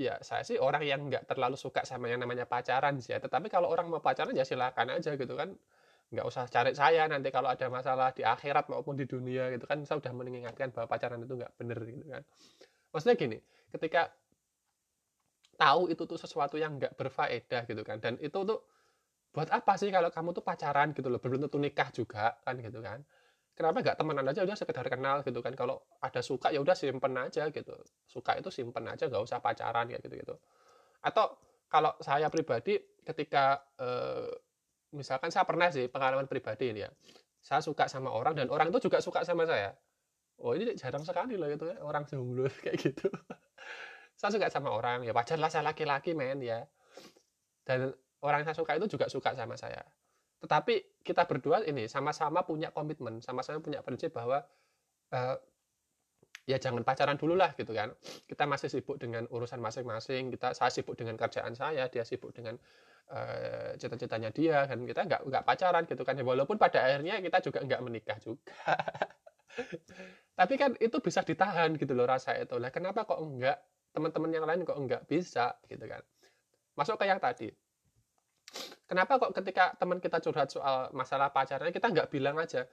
ya 0.00 0.16
saya 0.24 0.40
sih 0.40 0.56
orang 0.56 0.80
yang 0.80 1.00
nggak 1.12 1.28
terlalu 1.28 1.60
suka 1.60 1.84
sama 1.84 2.08
yang 2.08 2.24
namanya 2.24 2.48
pacaran 2.48 2.96
sih 3.04 3.12
ya. 3.12 3.20
Tetapi 3.20 3.52
kalau 3.52 3.68
orang 3.68 3.92
mau 3.92 4.00
pacaran 4.00 4.32
ya 4.32 4.48
silakan 4.48 4.96
aja 4.96 5.12
gitu 5.20 5.36
kan. 5.36 5.52
Nggak 6.10 6.26
usah 6.26 6.48
cari 6.48 6.72
saya 6.74 7.04
nanti 7.06 7.28
kalau 7.28 7.52
ada 7.52 7.68
masalah 7.68 8.10
di 8.16 8.24
akhirat 8.24 8.66
maupun 8.72 8.96
di 8.96 9.04
dunia 9.04 9.52
gitu 9.54 9.68
kan 9.68 9.84
saya 9.84 10.00
udah 10.00 10.12
mengingatkan 10.16 10.72
bahwa 10.72 10.88
pacaran 10.88 11.20
itu 11.20 11.36
nggak 11.36 11.52
bener 11.60 11.78
gitu 11.84 12.06
kan. 12.08 12.22
Maksudnya 12.90 13.14
gini, 13.20 13.38
ketika 13.70 14.10
tahu 15.60 15.92
itu 15.92 16.02
tuh 16.08 16.16
sesuatu 16.16 16.56
yang 16.56 16.80
nggak 16.80 16.96
berfaedah 16.96 17.68
gitu 17.68 17.84
kan 17.84 18.00
dan 18.00 18.16
itu 18.16 18.32
tuh 18.48 18.64
buat 19.30 19.52
apa 19.52 19.76
sih 19.76 19.92
kalau 19.92 20.08
kamu 20.08 20.32
tuh 20.32 20.40
pacaran 20.40 20.96
gitu 20.96 21.12
loh 21.12 21.20
belum 21.20 21.44
tentu 21.46 21.60
nikah 21.60 21.92
juga 21.92 22.32
kan 22.40 22.56
gitu 22.58 22.80
kan 22.80 23.04
kenapa 23.60 23.84
nggak 23.84 23.98
temenan 24.00 24.24
aja? 24.24 24.40
Udah 24.48 24.56
sekedar 24.56 24.88
kenal 24.88 25.20
gitu 25.20 25.44
kan. 25.44 25.52
Kalau 25.52 25.84
ada 26.00 26.24
suka 26.24 26.48
ya 26.48 26.64
udah 26.64 26.72
simpen 26.72 27.12
aja 27.20 27.52
gitu. 27.52 27.76
Suka 28.08 28.40
itu 28.40 28.48
simpen 28.48 28.88
aja 28.88 29.04
nggak 29.04 29.20
usah 29.20 29.44
pacaran 29.44 29.84
kayak 29.92 30.00
gitu 30.00 30.16
gitu 30.16 30.34
atau 31.00 31.36
kalau 31.70 31.96
saya 32.02 32.28
pribadi 32.28 32.76
ketika 33.00 33.62
eh, 33.80 34.28
misalkan 34.92 35.30
saya 35.32 35.46
pernah 35.46 35.70
sih 35.72 35.88
pengalaman 35.88 36.26
pribadi 36.28 36.74
ini 36.74 36.84
ya. 36.84 36.90
Saya 37.40 37.64
suka 37.64 37.88
sama 37.88 38.12
orang 38.12 38.36
dan 38.36 38.52
orang 38.52 38.68
itu 38.68 38.90
juga 38.90 39.00
suka 39.00 39.24
sama 39.24 39.48
saya. 39.48 39.72
Oh 40.44 40.52
ini 40.52 40.76
jarang 40.76 41.04
sekali 41.04 41.40
loh 41.40 41.48
itu 41.48 41.68
ya 41.68 41.80
orang 41.80 42.04
jomblo 42.04 42.48
kayak 42.64 42.76
gitu. 42.76 43.08
Saya 44.12 44.36
suka 44.36 44.52
sama 44.52 44.68
orang 44.76 45.08
ya 45.08 45.16
wajar 45.16 45.40
lah 45.40 45.48
saya 45.48 45.64
laki-laki 45.64 46.12
men 46.12 46.44
ya. 46.44 46.68
Dan 47.64 47.94
orang 48.20 48.44
yang 48.44 48.52
saya 48.52 48.58
suka 48.60 48.76
itu 48.76 48.98
juga 48.98 49.08
suka 49.08 49.32
sama 49.32 49.56
saya 49.56 49.80
tetapi 50.40 51.04
kita 51.04 51.28
berdua 51.28 51.60
ini 51.68 51.84
sama-sama 51.84 52.40
punya 52.48 52.72
komitmen, 52.72 53.20
sama-sama 53.20 53.60
punya 53.60 53.84
prinsip 53.84 54.16
bahwa 54.16 54.40
uh, 55.12 55.36
ya 56.48 56.56
jangan 56.56 56.80
pacaran 56.80 57.20
dulu 57.20 57.36
lah 57.36 57.52
gitu 57.52 57.76
kan. 57.76 57.92
Kita 58.24 58.48
masih 58.48 58.72
sibuk 58.72 58.96
dengan 58.96 59.28
urusan 59.28 59.60
masing-masing 59.60 60.32
kita 60.32 60.56
saya 60.56 60.72
sibuk 60.72 60.96
dengan 60.96 61.20
kerjaan 61.20 61.52
saya 61.52 61.92
dia 61.92 62.08
sibuk 62.08 62.32
dengan 62.32 62.56
uh, 63.12 63.76
cita-citanya 63.76 64.32
dia 64.32 64.64
dan 64.64 64.88
kita 64.88 65.04
nggak 65.04 65.22
nggak 65.28 65.42
pacaran 65.44 65.84
gitu 65.84 66.02
kan. 66.08 66.16
Ya 66.16 66.24
walaupun 66.24 66.56
pada 66.56 66.88
akhirnya 66.88 67.20
kita 67.20 67.44
juga 67.44 67.60
nggak 67.60 67.80
menikah 67.84 68.16
juga. 68.24 68.56
Tapi 70.40 70.54
kan 70.56 70.72
itu 70.80 70.96
bisa 71.04 71.20
ditahan 71.20 71.76
gitu 71.76 71.92
loh 71.92 72.08
rasa 72.08 72.32
itu. 72.40 72.56
Lah 72.56 72.72
kenapa 72.72 73.04
kok 73.04 73.20
enggak? 73.20 73.60
Teman-teman 73.92 74.30
yang 74.32 74.46
lain 74.48 74.64
kok 74.64 74.78
enggak 74.80 75.04
bisa 75.04 75.52
gitu 75.68 75.84
kan. 75.84 76.00
Masuk 76.80 76.96
ke 76.96 77.04
yang 77.04 77.20
tadi 77.20 77.52
kenapa 78.86 79.20
kok 79.22 79.32
ketika 79.36 79.74
teman 79.78 80.02
kita 80.02 80.18
curhat 80.18 80.50
soal 80.50 80.90
masalah 80.90 81.30
pacaran 81.30 81.70
kita 81.70 81.90
nggak 81.90 82.10
bilang 82.10 82.36
aja 82.36 82.66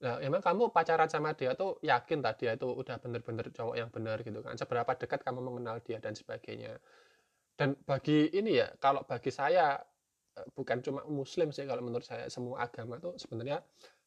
Nah, 0.00 0.16
emang 0.24 0.40
kamu 0.40 0.72
pacaran 0.72 1.12
sama 1.12 1.36
dia 1.36 1.52
tuh 1.52 1.76
yakin 1.84 2.24
tadi 2.24 2.48
dia 2.48 2.56
itu 2.56 2.64
udah 2.72 2.96
bener-bener 2.96 3.52
cowok 3.52 3.76
yang 3.76 3.92
benar 3.92 4.24
gitu 4.24 4.40
kan? 4.40 4.56
Seberapa 4.56 4.96
dekat 4.96 5.20
kamu 5.20 5.44
mengenal 5.44 5.76
dia 5.84 6.00
dan 6.00 6.16
sebagainya. 6.16 6.80
Dan 7.52 7.76
bagi 7.84 8.32
ini 8.32 8.64
ya, 8.64 8.72
kalau 8.80 9.04
bagi 9.04 9.28
saya 9.28 9.76
eh, 10.40 10.46
bukan 10.56 10.80
cuma 10.80 11.04
muslim 11.04 11.52
sih 11.52 11.68
kalau 11.68 11.84
menurut 11.84 12.08
saya 12.08 12.32
semua 12.32 12.64
agama 12.64 12.96
tuh 12.96 13.20
sebenarnya 13.20 13.60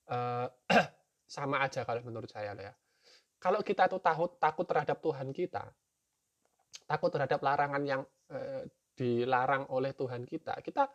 uh, 0.10 0.50
sama 1.38 1.62
aja 1.62 1.86
kalau 1.86 2.01
menurut 2.01 2.30
saya 2.34 2.58
ya. 2.58 2.74
Kalau 3.38 3.62
kita 3.62 3.86
tuh 3.86 4.01
takut 4.01 4.42
takut 4.42 4.65
terhadap 4.65 4.98
Tuhan 4.98 5.30
kita, 5.30 5.70
takut 6.89 7.13
terhadap 7.13 7.38
larangan 7.38 7.84
yang 7.86 8.01
uh, 8.34 8.65
dilarang 8.98 9.70
oleh 9.70 9.94
Tuhan 9.94 10.25
kita, 10.25 10.58
kita 10.65 10.89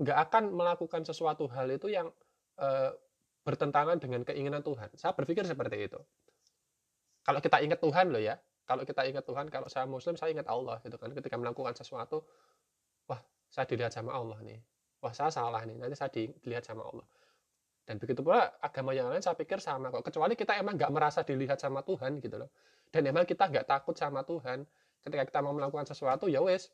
nggak 0.00 0.18
akan 0.30 0.50
melakukan 0.54 1.06
sesuatu 1.06 1.46
hal 1.50 1.70
itu 1.70 1.90
yang 1.90 2.10
uh, 2.58 2.90
bertentangan 3.44 4.00
dengan 4.00 4.24
keinginan 4.24 4.64
Tuhan. 4.64 4.90
Saya 4.96 5.12
berpikir 5.12 5.44
seperti 5.44 5.86
itu. 5.86 6.00
Kalau 7.24 7.40
kita 7.40 7.60
ingat 7.60 7.80
Tuhan 7.80 8.12
loh 8.12 8.20
ya, 8.20 8.36
kalau 8.64 8.82
kita 8.84 9.04
ingat 9.04 9.24
Tuhan, 9.28 9.52
kalau 9.52 9.68
saya 9.68 9.84
Muslim 9.84 10.16
saya 10.16 10.32
ingat 10.32 10.48
Allah 10.48 10.80
gitu 10.80 10.96
kan. 10.96 11.12
Ketika 11.12 11.36
melakukan 11.36 11.76
sesuatu, 11.76 12.24
wah 13.08 13.20
saya 13.48 13.68
dilihat 13.68 13.92
sama 13.92 14.16
Allah 14.16 14.40
nih, 14.40 14.58
wah 15.04 15.12
saya 15.12 15.28
salah 15.28 15.60
nih, 15.68 15.76
nanti 15.76 15.96
saya 15.96 16.10
dilihat 16.12 16.64
sama 16.64 16.84
Allah. 16.84 17.04
Dan 17.84 18.00
begitu 18.00 18.24
pula 18.24 18.56
agama 18.64 18.96
yang 18.96 19.12
lain 19.12 19.20
saya 19.20 19.36
pikir 19.36 19.60
sama 19.60 19.92
kok. 19.92 20.08
Kecuali 20.08 20.32
kita 20.32 20.56
emang 20.56 20.80
nggak 20.80 20.88
merasa 20.88 21.20
dilihat 21.20 21.60
sama 21.60 21.84
Tuhan 21.84 22.16
gitu 22.24 22.40
loh. 22.40 22.48
Dan 22.88 23.04
emang 23.04 23.28
kita 23.28 23.44
nggak 23.44 23.68
takut 23.68 23.92
sama 23.92 24.24
Tuhan. 24.24 24.64
Ketika 25.04 25.28
kita 25.28 25.40
mau 25.44 25.52
melakukan 25.52 25.84
sesuatu, 25.84 26.32
ya 26.32 26.40
wes, 26.40 26.72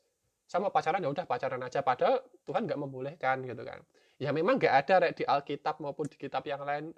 sama 0.51 0.67
pacaran 0.67 0.99
ya 0.99 1.07
udah 1.07 1.23
pacaran 1.23 1.63
aja. 1.63 1.79
Padahal 1.79 2.19
Tuhan 2.43 2.67
nggak 2.67 2.79
membolehkan 2.83 3.47
gitu 3.47 3.63
kan. 3.63 3.79
Ya 4.19 4.35
memang 4.35 4.59
nggak 4.59 4.75
ada 4.83 5.07
rek 5.07 5.13
di 5.15 5.23
Alkitab 5.23 5.79
maupun 5.79 6.11
di 6.11 6.19
kitab 6.19 6.43
yang 6.43 6.67
lain 6.67 6.91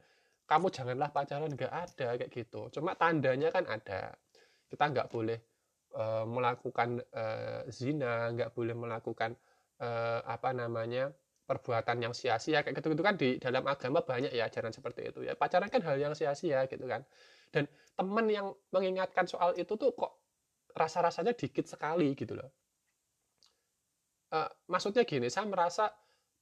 kamu 0.50 0.74
janganlah 0.74 1.13
pacaran. 1.13 1.53
Nggak 1.53 1.69
ada 1.69 2.07
kayak 2.17 2.33
gitu. 2.33 2.74
Cuma 2.74 2.98
tandanya 2.98 3.53
kan 3.53 3.69
ada. 3.69 4.17
Kita 4.65 4.89
nggak 4.89 5.07
boleh 5.13 5.38
uh, 5.93 6.25
melakukan 6.25 6.98
uh, 7.13 7.62
zina 7.69 8.33
nggak 8.33 8.57
boleh 8.57 8.74
melakukan 8.74 9.38
uh, 9.86 10.25
apa 10.25 10.50
namanya 10.57 11.13
perbuatan 11.45 12.10
yang 12.10 12.13
sia-sia 12.17 12.65
kayak 12.65 12.81
gitu 12.81 12.98
gitu 12.98 13.05
kan 13.05 13.19
di 13.19 13.38
dalam 13.38 13.67
agama 13.69 14.01
banyak 14.01 14.33
ya 14.33 14.50
ajaran 14.50 14.74
seperti 14.74 15.13
itu 15.13 15.22
ya. 15.22 15.38
Pacaran 15.38 15.69
kan 15.69 15.86
hal 15.86 16.01
yang 16.01 16.17
sia-sia 16.17 16.65
gitu 16.65 16.89
kan. 16.89 17.05
Dan 17.53 17.69
teman 17.93 18.25
yang 18.33 18.50
mengingatkan 18.74 19.29
soal 19.29 19.53
itu 19.62 19.77
tuh 19.77 19.93
kok 19.93 20.17
rasa-rasanya 20.74 21.38
dikit 21.38 21.69
sekali 21.69 22.17
gitu 22.17 22.33
loh 22.33 22.62
uh, 24.33 24.49
maksudnya 24.67 25.05
gini 25.05 25.29
saya 25.29 25.45
merasa 25.45 25.93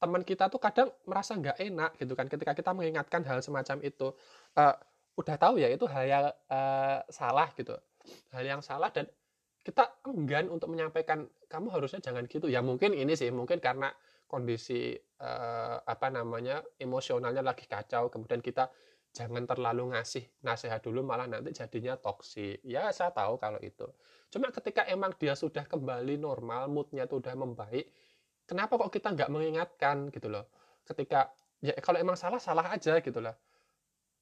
teman 0.02 0.26
kita 0.26 0.50
tuh 0.50 0.58
kadang 0.58 0.90
merasa 1.06 1.38
nggak 1.38 1.62
enak 1.62 1.90
gitu 2.00 2.18
kan 2.18 2.26
ketika 2.26 2.58
kita 2.58 2.74
mengingatkan 2.74 3.22
hal 3.22 3.38
semacam 3.44 3.78
itu. 3.84 4.10
Uh, 4.56 4.74
udah 5.12 5.36
tahu 5.36 5.60
ya 5.60 5.68
itu 5.68 5.84
hal 5.86 6.04
yang 6.08 6.24
uh, 6.48 6.98
salah 7.12 7.52
gitu. 7.54 7.76
Hal 8.34 8.42
yang 8.42 8.64
salah 8.64 8.90
dan 8.90 9.06
kita 9.62 10.02
enggan 10.10 10.50
untuk 10.50 10.72
menyampaikan 10.72 11.28
kamu 11.46 11.70
harusnya 11.70 12.02
jangan 12.02 12.26
gitu. 12.26 12.50
Ya 12.50 12.64
mungkin 12.64 12.96
ini 12.96 13.14
sih 13.14 13.30
mungkin 13.30 13.62
karena 13.62 13.94
kondisi 14.26 14.96
uh, 15.20 15.76
apa 15.84 16.08
namanya 16.08 16.64
emosionalnya 16.80 17.44
lagi 17.44 17.68
kacau 17.68 18.08
kemudian 18.08 18.40
kita 18.40 18.72
jangan 19.12 19.44
terlalu 19.44 19.92
ngasih 19.92 20.24
nasihat 20.40 20.80
dulu 20.80 21.04
malah 21.04 21.28
nanti 21.28 21.52
jadinya 21.52 22.00
toksik 22.00 22.64
ya 22.64 22.88
saya 22.90 23.12
tahu 23.12 23.36
kalau 23.36 23.60
itu. 23.60 23.84
Cuma 24.32 24.48
ketika 24.48 24.88
emang 24.88 25.12
dia 25.20 25.36
sudah 25.36 25.68
kembali 25.68 26.16
normal 26.16 26.72
moodnya 26.72 27.04
tuh 27.04 27.20
udah 27.20 27.36
membaik 27.36 27.92
kenapa 28.48 28.76
kok 28.78 28.90
kita 28.92 29.08
nggak 29.14 29.30
mengingatkan 29.30 30.08
gitu 30.10 30.28
loh? 30.32 30.48
Ketika 30.82 31.30
ya 31.62 31.76
kalau 31.78 31.98
emang 32.00 32.18
salah 32.18 32.40
salah 32.42 32.66
aja 32.72 32.98
gitu 32.98 33.20
loh. 33.22 33.36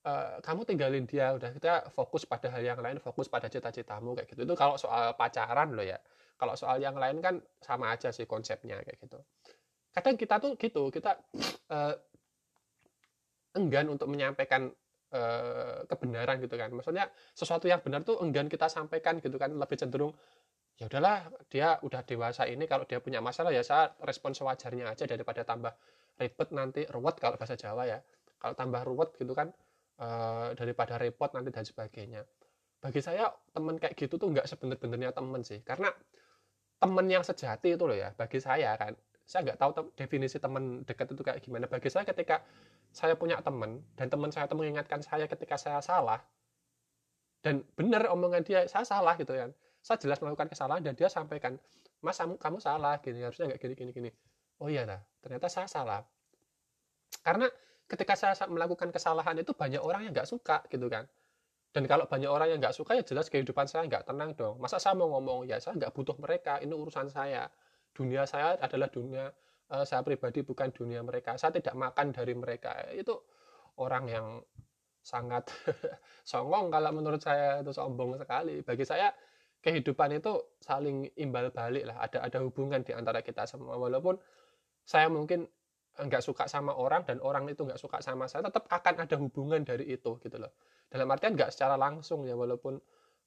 Uh, 0.00 0.40
kamu 0.40 0.64
tinggalin 0.64 1.04
dia 1.04 1.36
udah 1.36 1.52
kita 1.52 1.92
fokus 1.92 2.24
pada 2.24 2.48
hal 2.48 2.64
yang 2.64 2.80
lain 2.80 2.96
fokus 3.04 3.28
pada 3.28 3.52
cita-citamu 3.52 4.16
kayak 4.16 4.32
gitu. 4.32 4.48
Itu 4.48 4.56
kalau 4.56 4.80
soal 4.80 5.12
pacaran 5.14 5.76
loh 5.76 5.84
ya. 5.84 6.00
Kalau 6.40 6.56
soal 6.56 6.80
yang 6.80 6.96
lain 6.96 7.20
kan 7.20 7.36
sama 7.60 7.92
aja 7.92 8.08
sih 8.08 8.24
konsepnya 8.24 8.80
kayak 8.80 8.96
gitu. 8.96 9.20
Kadang 9.92 10.16
kita 10.16 10.40
tuh 10.40 10.56
gitu 10.56 10.88
kita 10.88 11.20
uh, 11.68 11.94
enggan 13.56 13.90
untuk 13.90 14.06
menyampaikan 14.06 14.70
uh, 15.14 15.82
kebenaran 15.86 16.38
gitu 16.42 16.54
kan. 16.54 16.70
Maksudnya 16.74 17.10
sesuatu 17.34 17.66
yang 17.66 17.82
benar 17.82 18.02
tuh 18.06 18.18
enggan 18.22 18.46
kita 18.46 18.70
sampaikan 18.70 19.18
gitu 19.18 19.36
kan. 19.36 19.50
Lebih 19.54 19.76
cenderung 19.78 20.12
ya 20.80 20.88
udahlah 20.88 21.28
dia 21.52 21.76
udah 21.84 22.00
dewasa 22.08 22.48
ini 22.48 22.64
kalau 22.64 22.88
dia 22.88 23.04
punya 23.04 23.20
masalah 23.20 23.52
ya 23.52 23.60
saya 23.60 23.92
respon 24.00 24.32
sewajarnya 24.32 24.88
aja 24.88 25.04
daripada 25.04 25.44
tambah 25.44 25.76
ribet 26.16 26.48
nanti 26.56 26.88
ruwet 26.88 27.20
kalau 27.20 27.36
bahasa 27.36 27.56
Jawa 27.58 27.84
ya. 27.84 27.98
Kalau 28.40 28.56
tambah 28.56 28.80
ruwet 28.88 29.12
gitu 29.20 29.36
kan 29.36 29.52
e, 30.00 30.06
daripada 30.56 30.96
repot 30.96 31.28
nanti 31.36 31.52
dan 31.52 31.64
sebagainya. 31.68 32.24
Bagi 32.80 33.04
saya 33.04 33.28
teman 33.52 33.76
kayak 33.76 33.92
gitu 33.92 34.16
tuh 34.16 34.32
nggak 34.32 34.48
sebenar-benarnya 34.48 35.12
teman 35.12 35.44
sih. 35.44 35.60
Karena 35.60 35.92
teman 36.80 37.06
yang 37.12 37.20
sejati 37.20 37.76
itu 37.76 37.84
loh 37.84 37.92
ya 37.92 38.16
bagi 38.16 38.40
saya 38.40 38.72
kan 38.80 38.96
saya 39.30 39.46
nggak 39.46 39.62
tahu 39.62 39.94
definisi 39.94 40.42
teman 40.42 40.82
dekat 40.82 41.14
itu 41.14 41.22
kayak 41.22 41.38
gimana. 41.38 41.70
Bagi 41.70 41.86
saya 41.86 42.02
ketika 42.02 42.42
saya 42.90 43.14
punya 43.14 43.38
teman 43.38 43.78
dan 43.94 44.10
teman 44.10 44.34
saya 44.34 44.50
itu 44.50 44.58
mengingatkan 44.58 45.06
saya 45.06 45.30
ketika 45.30 45.54
saya 45.54 45.78
salah 45.78 46.18
dan 47.38 47.62
benar 47.78 48.10
omongan 48.10 48.42
dia 48.42 48.66
saya 48.66 48.82
salah 48.82 49.14
gitu 49.14 49.30
kan. 49.30 49.54
Saya 49.86 50.02
jelas 50.02 50.18
melakukan 50.18 50.50
kesalahan 50.50 50.82
dan 50.82 50.98
dia 50.98 51.06
sampaikan 51.06 51.62
mas 52.02 52.18
kamu, 52.18 52.42
kamu 52.42 52.58
salah 52.58 52.98
gini 52.98 53.22
harusnya 53.22 53.54
nggak 53.54 53.62
gini 53.62 53.74
gini 53.78 53.90
gini. 53.94 54.10
Oh 54.58 54.66
iya 54.66 54.82
dah 54.82 54.98
ternyata 55.22 55.46
saya 55.46 55.70
salah. 55.70 56.02
Karena 57.22 57.46
ketika 57.86 58.18
saya 58.18 58.34
melakukan 58.50 58.90
kesalahan 58.90 59.38
itu 59.38 59.54
banyak 59.54 59.78
orang 59.78 60.10
yang 60.10 60.12
nggak 60.12 60.26
suka 60.26 60.66
gitu 60.74 60.90
kan. 60.90 61.06
Dan 61.70 61.86
kalau 61.86 62.10
banyak 62.10 62.26
orang 62.26 62.50
yang 62.50 62.58
nggak 62.58 62.74
suka 62.74 62.98
ya 62.98 63.06
jelas 63.06 63.30
kehidupan 63.30 63.70
saya 63.70 63.86
nggak 63.86 64.10
tenang 64.10 64.34
dong. 64.34 64.58
Masa 64.58 64.82
saya 64.82 64.98
mau 64.98 65.06
ngomong 65.14 65.46
ya 65.46 65.62
saya 65.62 65.78
nggak 65.78 65.94
butuh 65.94 66.18
mereka 66.18 66.58
ini 66.58 66.74
urusan 66.74 67.06
saya 67.06 67.46
dunia 67.94 68.24
saya 68.24 68.56
adalah 68.60 68.88
dunia 68.88 69.30
uh, 69.70 69.84
saya 69.86 70.02
pribadi 70.02 70.42
bukan 70.42 70.74
dunia 70.74 71.00
mereka. 71.00 71.38
Saya 71.38 71.54
tidak 71.54 71.78
makan 71.78 72.10
dari 72.10 72.34
mereka. 72.34 72.74
Itu 72.90 73.22
orang 73.78 74.04
yang 74.10 74.26
sangat 75.00 75.48
songong 76.30 76.68
kalau 76.68 76.90
menurut 76.90 77.22
saya. 77.22 77.62
Itu 77.62 77.70
sombong 77.70 78.18
sekali. 78.18 78.60
Bagi 78.66 78.84
saya 78.84 79.14
kehidupan 79.62 80.18
itu 80.18 80.58
saling 80.58 81.06
imbal 81.16 81.54
balik 81.54 81.86
lah. 81.86 82.02
Ada 82.02 82.26
ada 82.26 82.38
hubungan 82.42 82.82
di 82.82 82.92
antara 82.92 83.22
kita 83.22 83.46
semua. 83.46 83.78
Walaupun 83.78 84.18
saya 84.82 85.06
mungkin 85.06 85.46
nggak 86.00 86.22
suka 86.24 86.48
sama 86.48 86.72
orang 86.72 87.04
dan 87.04 87.20
orang 87.20 87.44
itu 87.50 87.66
nggak 87.66 87.76
suka 87.76 88.00
sama 88.00 88.24
saya 88.24 88.46
tetap 88.46 88.64
akan 88.72 89.04
ada 89.04 89.16
hubungan 89.20 89.60
dari 89.62 89.90
itu 89.90 90.16
gitu 90.22 90.36
loh. 90.38 90.54
Dalam 90.88 91.06
artian 91.12 91.36
nggak 91.36 91.52
secara 91.52 91.76
langsung 91.76 92.24
ya 92.24 92.34
walaupun 92.34 92.80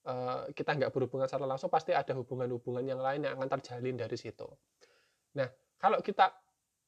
uh, 0.08 0.48
kita 0.52 0.76
nggak 0.76 0.92
berhubungan 0.92 1.28
secara 1.28 1.48
langsung 1.48 1.72
pasti 1.72 1.96
ada 1.96 2.12
hubungan-hubungan 2.16 2.84
yang 2.84 3.00
lain 3.00 3.24
yang 3.24 3.34
akan 3.40 3.50
terjalin 3.60 3.96
dari 3.96 4.18
situ. 4.20 4.48
Nah 5.40 5.48
kalau 5.80 6.00
kita 6.00 6.32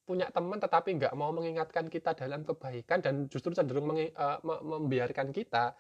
punya 0.06 0.30
teman 0.30 0.62
tetapi 0.62 1.02
nggak 1.02 1.14
mau 1.18 1.34
mengingatkan 1.34 1.90
kita 1.90 2.14
dalam 2.14 2.46
kebaikan 2.46 3.02
dan 3.02 3.26
justru 3.26 3.52
cenderung 3.58 3.90
uh, 3.90 4.38
membiarkan 4.46 5.34
kita 5.34 5.74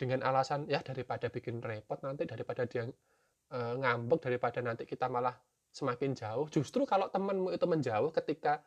dengan 0.00 0.24
alasan 0.24 0.64
ya 0.64 0.80
daripada 0.80 1.28
bikin 1.28 1.60
repot 1.60 2.00
nanti 2.00 2.24
daripada 2.24 2.64
dia 2.64 2.88
e, 3.52 3.58
ngambek 3.76 4.24
daripada 4.24 4.64
nanti 4.64 4.88
kita 4.88 5.12
malah 5.12 5.36
semakin 5.68 6.16
jauh 6.16 6.48
justru 6.48 6.88
kalau 6.88 7.12
temanmu 7.12 7.52
itu 7.52 7.68
menjauh 7.68 8.08
ketika 8.08 8.64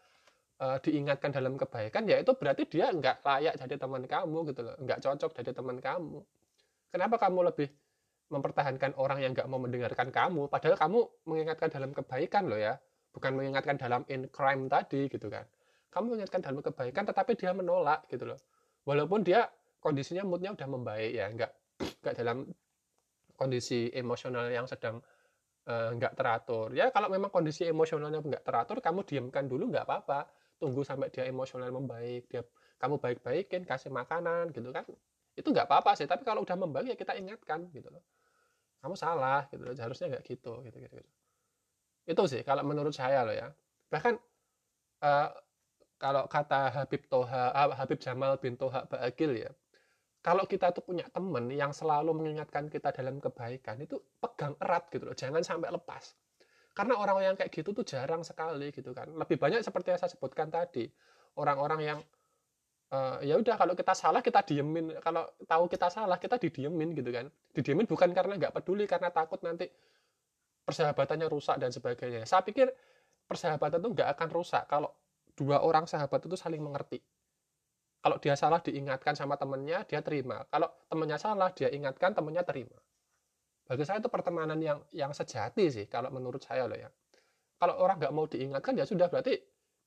diingatkan 0.64 1.34
dalam 1.34 1.60
kebaikan 1.60 2.08
ya 2.08 2.22
itu 2.22 2.32
berarti 2.38 2.70
dia 2.70 2.88
nggak 2.88 3.26
layak 3.26 3.58
jadi 3.60 3.76
teman 3.76 4.06
kamu 4.06 4.38
gitu 4.54 4.62
loh 4.64 4.78
nggak 4.80 5.02
cocok 5.04 5.32
jadi 5.42 5.52
teman 5.52 5.82
kamu. 5.82 6.22
Kenapa 6.94 7.18
kamu 7.18 7.50
lebih 7.50 7.68
mempertahankan 8.34 8.98
orang 8.98 9.22
yang 9.22 9.32
nggak 9.38 9.46
mau 9.46 9.62
mendengarkan 9.62 10.10
kamu 10.10 10.50
padahal 10.50 10.76
kamu 10.76 11.00
mengingatkan 11.30 11.70
dalam 11.70 11.94
kebaikan 11.94 12.50
loh 12.50 12.58
ya. 12.58 12.76
Bukan 13.14 13.38
mengingatkan 13.38 13.78
dalam 13.78 14.02
in 14.10 14.26
crime 14.34 14.66
tadi 14.66 15.06
gitu 15.06 15.30
kan. 15.30 15.46
Kamu 15.94 16.18
mengingatkan 16.18 16.42
dalam 16.42 16.66
kebaikan 16.66 17.06
tetapi 17.06 17.38
dia 17.38 17.54
menolak 17.54 18.10
gitu 18.10 18.34
loh. 18.34 18.40
Walaupun 18.90 19.22
dia 19.22 19.46
kondisinya 19.78 20.26
moodnya 20.26 20.58
udah 20.58 20.68
membaik 20.68 21.12
ya 21.14 21.30
nggak 21.30 21.52
nggak 22.02 22.16
dalam 22.18 22.50
kondisi 23.38 23.94
emosional 23.94 24.50
yang 24.50 24.66
sedang 24.66 24.98
uh, 25.70 25.94
teratur. 26.18 26.74
Ya 26.74 26.90
kalau 26.90 27.14
memang 27.14 27.30
kondisi 27.30 27.70
emosionalnya 27.70 28.26
nggak 28.26 28.44
teratur 28.44 28.82
kamu 28.82 29.06
diamkan 29.06 29.46
dulu 29.46 29.70
nggak 29.70 29.86
apa-apa. 29.86 30.26
Tunggu 30.58 30.82
sampai 30.82 31.14
dia 31.14 31.30
emosional 31.30 31.70
membaik 31.70 32.26
dia 32.34 32.42
kamu 32.82 32.98
baik-baikin 32.98 33.62
kasih 33.70 33.94
makanan 33.94 34.50
gitu 34.50 34.74
kan. 34.74 34.90
Itu 35.38 35.54
nggak 35.54 35.70
apa-apa 35.70 35.94
sih 35.94 36.10
tapi 36.10 36.26
kalau 36.26 36.42
udah 36.42 36.58
membangun 36.58 36.94
ya 36.94 36.98
kita 36.98 37.14
ingatkan 37.14 37.70
gitu 37.70 37.94
loh 37.94 38.02
kamu 38.84 38.96
salah 39.00 39.48
gitu. 39.48 39.64
Loh 39.64 39.74
harusnya 39.74 40.12
nggak 40.12 40.24
gitu 40.28 40.60
gitu 40.68 40.78
gitu, 40.84 40.96
gitu. 41.00 41.12
itu 42.04 42.24
sih 42.28 42.42
kalau 42.44 42.68
menurut 42.68 42.92
saya 42.92 43.24
loh 43.24 43.32
ya. 43.32 43.48
Bahkan 43.88 44.14
uh, 45.08 45.30
kalau 45.96 46.28
kata 46.28 46.76
Habib 46.76 47.08
Toha 47.08 47.56
uh, 47.56 47.74
Habib 47.80 48.04
Jamal 48.04 48.36
bin 48.44 48.60
Toha 48.60 48.84
Baagil 48.84 49.48
ya 49.48 49.52
kalau 50.24 50.48
kita 50.48 50.72
tuh 50.72 50.88
punya 50.88 51.04
teman 51.12 51.52
yang 51.52 51.76
selalu 51.76 52.16
mengingatkan 52.16 52.72
kita 52.72 52.96
dalam 52.96 53.20
kebaikan 53.20 53.76
itu 53.84 54.00
pegang 54.24 54.56
erat 54.64 54.88
gitu 54.88 55.12
loh. 55.12 55.16
Jangan 55.20 55.44
sampai 55.44 55.68
lepas. 55.68 56.16
Karena 56.72 56.96
orang 56.96 57.20
yang 57.20 57.36
kayak 57.36 57.52
gitu 57.52 57.76
tuh 57.76 57.84
jarang 57.84 58.24
sekali 58.24 58.72
gitu 58.72 58.96
kan. 58.96 59.12
Lebih 59.12 59.36
banyak 59.36 59.60
seperti 59.60 59.92
yang 59.92 60.00
saya 60.00 60.16
sebutkan 60.16 60.48
tadi. 60.48 60.88
Orang-orang 61.36 61.82
yang 61.84 62.00
uh, 62.92 63.24
ya 63.24 63.40
udah 63.40 63.56
kalau 63.56 63.78
kita 63.78 63.94
salah 63.96 64.20
kita 64.20 64.44
diemin. 64.44 64.98
Kalau 65.00 65.30
tahu 65.48 65.70
kita 65.72 65.88
salah 65.88 66.20
kita 66.20 66.36
didiemin 66.42 66.92
gitu 66.98 67.10
kan. 67.14 67.32
Didiemin 67.56 67.88
bukan 67.88 68.12
karena 68.12 68.36
nggak 68.36 68.52
peduli 68.52 68.84
karena 68.90 69.14
takut 69.14 69.40
nanti 69.46 69.70
persahabatannya 70.68 71.28
rusak 71.32 71.56
dan 71.60 71.72
sebagainya. 71.72 72.28
Saya 72.28 72.44
pikir 72.44 72.68
persahabatan 73.28 73.80
itu 73.80 73.90
nggak 73.96 74.10
akan 74.18 74.30
rusak 74.32 74.64
kalau 74.68 74.92
dua 75.38 75.64
orang 75.64 75.88
sahabat 75.88 76.24
itu 76.26 76.36
saling 76.36 76.60
mengerti. 76.60 77.00
Kalau 78.04 78.20
dia 78.20 78.36
salah 78.36 78.60
diingatkan 78.60 79.16
sama 79.16 79.40
temennya 79.40 79.88
dia 79.88 80.04
terima. 80.04 80.44
Kalau 80.52 80.68
temennya 80.92 81.16
salah 81.16 81.50
dia 81.56 81.72
ingatkan 81.72 82.12
temennya 82.12 82.44
terima. 82.44 82.76
Bagi 83.64 83.88
saya 83.88 84.04
itu 84.04 84.12
pertemanan 84.12 84.60
yang 84.60 84.84
yang 84.92 85.16
sejati 85.16 85.72
sih 85.72 85.86
kalau 85.88 86.12
menurut 86.12 86.44
saya 86.44 86.68
loh 86.68 86.76
ya. 86.76 86.92
Kalau 87.56 87.80
orang 87.80 87.96
nggak 87.96 88.12
mau 88.12 88.28
diingatkan 88.28 88.76
ya 88.76 88.84
sudah 88.84 89.08
berarti 89.08 89.40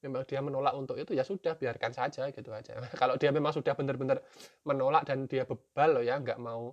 memang 0.07 0.23
dia 0.23 0.39
menolak 0.39 0.73
untuk 0.79 0.95
itu 0.95 1.13
ya 1.13 1.27
sudah 1.27 1.59
biarkan 1.59 1.91
saja 1.91 2.31
gitu 2.31 2.51
aja. 2.55 2.79
Kalau 3.01 3.19
dia 3.19 3.35
memang 3.35 3.51
sudah 3.51 3.75
benar-benar 3.75 4.23
menolak 4.63 5.03
dan 5.03 5.27
dia 5.27 5.43
bebal 5.43 6.01
loh 6.01 6.05
ya 6.07 6.23
nggak 6.23 6.39
mau 6.39 6.71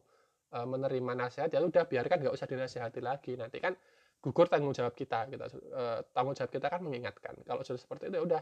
e, 0.53 0.57
menerima 0.61 1.11
nasihat 1.17 1.49
ya 1.49 1.59
sudah 1.59 1.89
biarkan 1.89 2.21
nggak 2.21 2.33
usah 2.37 2.45
dinasihati 2.45 3.01
lagi. 3.01 3.33
Nanti 3.33 3.57
kan 3.57 3.73
gugur 4.21 4.47
tanggung 4.47 4.71
jawab 4.71 4.93
kita 4.93 5.27
kita 5.27 5.49
e, 5.49 5.83
tanggung 6.13 6.37
jawab 6.37 6.51
kita 6.53 6.69
kan 6.69 6.79
mengingatkan. 6.85 7.33
Kalau 7.41 7.65
sudah 7.65 7.81
seperti 7.81 8.13
itu 8.13 8.15
ya 8.21 8.23
udah 8.23 8.41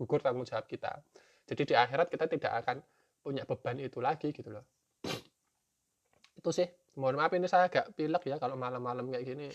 gugur 0.00 0.24
tanggung 0.24 0.48
jawab 0.48 0.64
kita. 0.64 1.04
Jadi 1.44 1.62
di 1.68 1.74
akhirat 1.76 2.08
kita 2.08 2.24
tidak 2.24 2.52
akan 2.64 2.80
punya 3.20 3.44
beban 3.44 3.76
itu 3.76 4.00
lagi 4.00 4.32
gitu 4.32 4.48
loh. 4.48 4.64
Itu 6.32 6.50
sih. 6.56 6.64
Mohon 6.96 7.22
maaf 7.22 7.32
ini 7.36 7.46
saya 7.46 7.68
agak 7.68 7.92
pilek 7.94 8.26
ya 8.26 8.36
kalau 8.40 8.56
malam-malam 8.56 9.12
kayak 9.12 9.24
gini. 9.28 9.48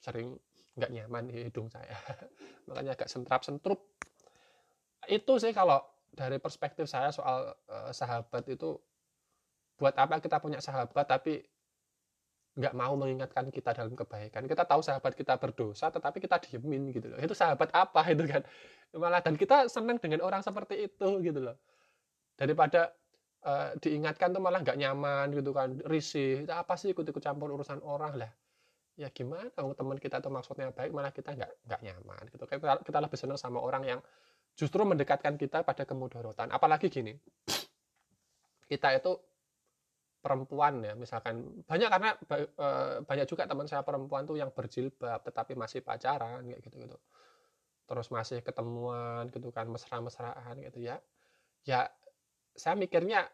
Sering 0.00 0.38
nggak 0.78 0.94
nyaman 0.94 1.26
di 1.26 1.50
hidung 1.50 1.66
saya. 1.66 1.98
Makanya 2.70 2.94
agak 2.94 3.10
sentrap 3.10 3.42
sentrup. 3.42 3.82
Itu 5.10 5.42
sih 5.42 5.50
kalau 5.50 5.82
dari 6.14 6.38
perspektif 6.38 6.86
saya 6.86 7.10
soal 7.10 7.52
uh, 7.66 7.90
sahabat 7.90 8.46
itu 8.46 8.78
buat 9.78 9.94
apa 9.98 10.18
kita 10.18 10.38
punya 10.42 10.58
sahabat 10.58 11.06
tapi 11.06 11.42
nggak 12.58 12.74
mau 12.74 12.94
mengingatkan 12.98 13.50
kita 13.50 13.74
dalam 13.74 13.94
kebaikan? 13.98 14.46
Kita 14.46 14.62
tahu 14.66 14.82
sahabat 14.82 15.14
kita 15.18 15.38
berdosa 15.38 15.90
tetapi 15.90 16.22
kita 16.22 16.38
diemin 16.42 16.94
gitu 16.94 17.10
loh. 17.10 17.18
Itu 17.18 17.34
sahabat 17.34 17.74
apa 17.74 18.06
itu 18.14 18.26
kan? 18.26 18.42
Malah 18.94 19.22
dan 19.22 19.34
kita 19.34 19.66
senang 19.66 19.98
dengan 19.98 20.22
orang 20.22 20.42
seperti 20.42 20.86
itu 20.86 21.08
gitu 21.22 21.38
loh. 21.42 21.58
Daripada 22.38 22.94
uh, 23.42 23.74
diingatkan 23.82 24.30
tuh 24.30 24.42
malah 24.42 24.62
nggak 24.62 24.78
nyaman 24.78 25.34
gitu 25.34 25.50
kan 25.50 25.78
risih. 25.86 26.46
Apa 26.50 26.74
sih 26.78 26.94
ikut-ikut 26.94 27.22
campur 27.22 27.50
urusan 27.54 27.82
orang 27.82 28.14
lah 28.18 28.30
ya 28.98 29.08
gimana? 29.14 29.48
Teman 29.54 29.96
kita 30.02 30.18
tuh 30.18 30.34
maksudnya 30.34 30.74
baik 30.74 30.90
malah 30.90 31.14
kita 31.14 31.32
nggak 31.38 31.52
nggak 31.70 31.80
nyaman 31.86 32.22
gitu. 32.34 32.44
Kita, 32.44 32.82
kita 32.82 32.98
lebih 32.98 33.18
senang 33.18 33.38
sama 33.38 33.62
orang 33.62 33.86
yang 33.86 34.00
justru 34.58 34.82
mendekatkan 34.82 35.38
kita 35.38 35.62
pada 35.62 35.86
kemudorotan 35.86 36.50
apalagi 36.50 36.90
gini 36.90 37.14
kita 38.66 38.98
itu 38.98 39.14
perempuan 40.18 40.82
ya 40.82 40.92
misalkan. 40.98 41.62
Banyak 41.64 41.88
karena 41.88 42.10
uh, 42.58 43.00
banyak 43.06 43.26
juga 43.30 43.46
teman 43.46 43.70
saya 43.70 43.86
perempuan 43.86 44.26
tuh 44.26 44.36
yang 44.36 44.50
berjilbab 44.50 45.22
tetapi 45.24 45.54
masih 45.54 45.80
pacaran 45.80 46.42
kayak 46.44 46.60
gitu 46.66 46.76
gitu 46.84 46.98
terus 47.88 48.12
masih 48.12 48.44
ketemuan 48.44 49.32
gitu 49.32 49.48
kan 49.48 49.64
mesra-mesraan 49.64 50.60
gitu 50.60 50.84
ya. 50.84 51.00
Ya 51.64 51.88
saya 52.52 52.76
mikirnya 52.76 53.24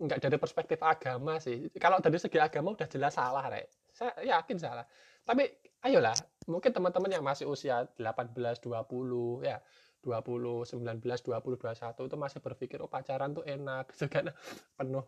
nggak 0.00 0.16
dari 0.24 0.36
perspektif 0.40 0.80
agama 0.80 1.36
sih. 1.36 1.68
Kalau 1.76 2.00
dari 2.00 2.16
segi 2.16 2.40
agama 2.40 2.72
udah 2.72 2.88
jelas 2.88 3.12
salah, 3.12 3.44
Rek. 3.52 3.68
Saya 3.96 4.12
yakin 4.20 4.60
salah. 4.60 4.84
Tapi 5.24 5.48
ayolah, 5.80 6.12
mungkin 6.52 6.68
teman-teman 6.68 7.08
yang 7.08 7.24
masih 7.24 7.48
usia 7.48 7.88
18, 7.96 8.60
20 8.60 9.40
ya, 9.40 9.56
20, 10.04 10.68
19, 10.68 11.00
20, 11.00 11.56
21 11.56 12.04
itu 12.04 12.16
masih 12.20 12.38
berpikir 12.44 12.78
oh 12.84 12.92
pacaran 12.92 13.32
tuh 13.32 13.42
enak 13.48 13.88
gitu 13.96 14.06
kan 14.12 14.28
penuh 14.76 15.02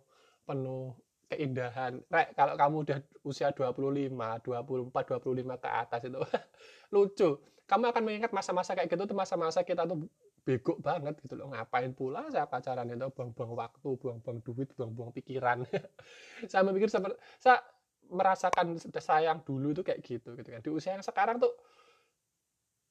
penuh 0.48 0.96
keindahan. 1.28 2.00
Rek, 2.08 2.32
kalau 2.32 2.56
kamu 2.56 2.76
udah 2.88 2.98
usia 3.28 3.52
25, 3.52 4.08
24, 4.16 4.88
25 4.88 5.60
ke 5.60 5.68
atas 5.68 6.00
itu 6.08 6.18
lucu. 6.96 7.30
Kamu 7.68 7.92
akan 7.92 8.00
mengingat 8.00 8.32
masa-masa 8.32 8.72
kayak 8.72 8.88
gitu 8.88 9.04
tuh 9.04 9.12
masa-masa 9.12 9.60
kita 9.60 9.84
tuh 9.84 10.08
bego 10.48 10.80
banget 10.80 11.20
gitu 11.20 11.36
loh 11.36 11.52
ngapain 11.52 11.92
pula 11.92 12.24
saya 12.32 12.48
pacaran 12.48 12.88
itu 12.88 13.04
buang-buang 13.12 13.52
waktu 13.52 13.88
buang-buang 14.00 14.40
duit 14.40 14.72
buang-buang 14.72 15.12
pikiran 15.12 15.68
saya 16.48 16.64
memikir 16.64 16.88
seperti 16.88 17.20
saya 17.36 17.60
merasakan 18.08 18.76
sayang 18.80 19.44
dulu 19.44 19.72
itu 19.76 19.82
kayak 19.84 20.00
gitu 20.04 20.34
gitu 20.34 20.48
kan. 20.48 20.60
Di 20.64 20.70
usia 20.72 20.96
yang 20.96 21.04
sekarang 21.04 21.36
tuh 21.38 21.52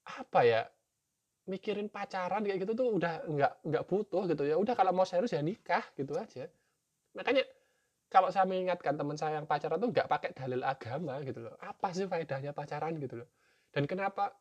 apa 0.07 0.41
ya 0.47 0.61
mikirin 1.47 1.87
pacaran 1.91 2.43
kayak 2.43 2.63
gitu 2.63 2.73
tuh 2.75 2.87
udah 2.95 3.23
nggak 3.27 3.53
nggak 3.65 3.83
butuh 3.87 4.23
gitu 4.29 4.43
ya. 4.45 4.55
Udah 4.55 4.73
kalau 4.77 4.93
mau 4.93 5.07
serius 5.07 5.33
ya 5.33 5.41
nikah 5.41 5.83
gitu 5.97 6.15
aja. 6.15 6.47
Makanya 7.17 7.43
kalau 8.07 8.31
saya 8.31 8.47
mengingatkan 8.47 8.95
teman 8.95 9.19
saya 9.19 9.41
yang 9.41 9.47
pacaran 9.49 9.77
tuh 9.81 9.89
nggak 9.91 10.07
pakai 10.07 10.29
dalil 10.31 10.61
agama 10.63 11.19
gitu 11.25 11.43
loh. 11.43 11.55
Apa 11.59 11.91
sih 11.91 12.07
faedahnya 12.07 12.55
pacaran 12.55 12.95
gitu 13.01 13.23
loh? 13.25 13.29
Dan 13.73 13.83
kenapa 13.83 14.31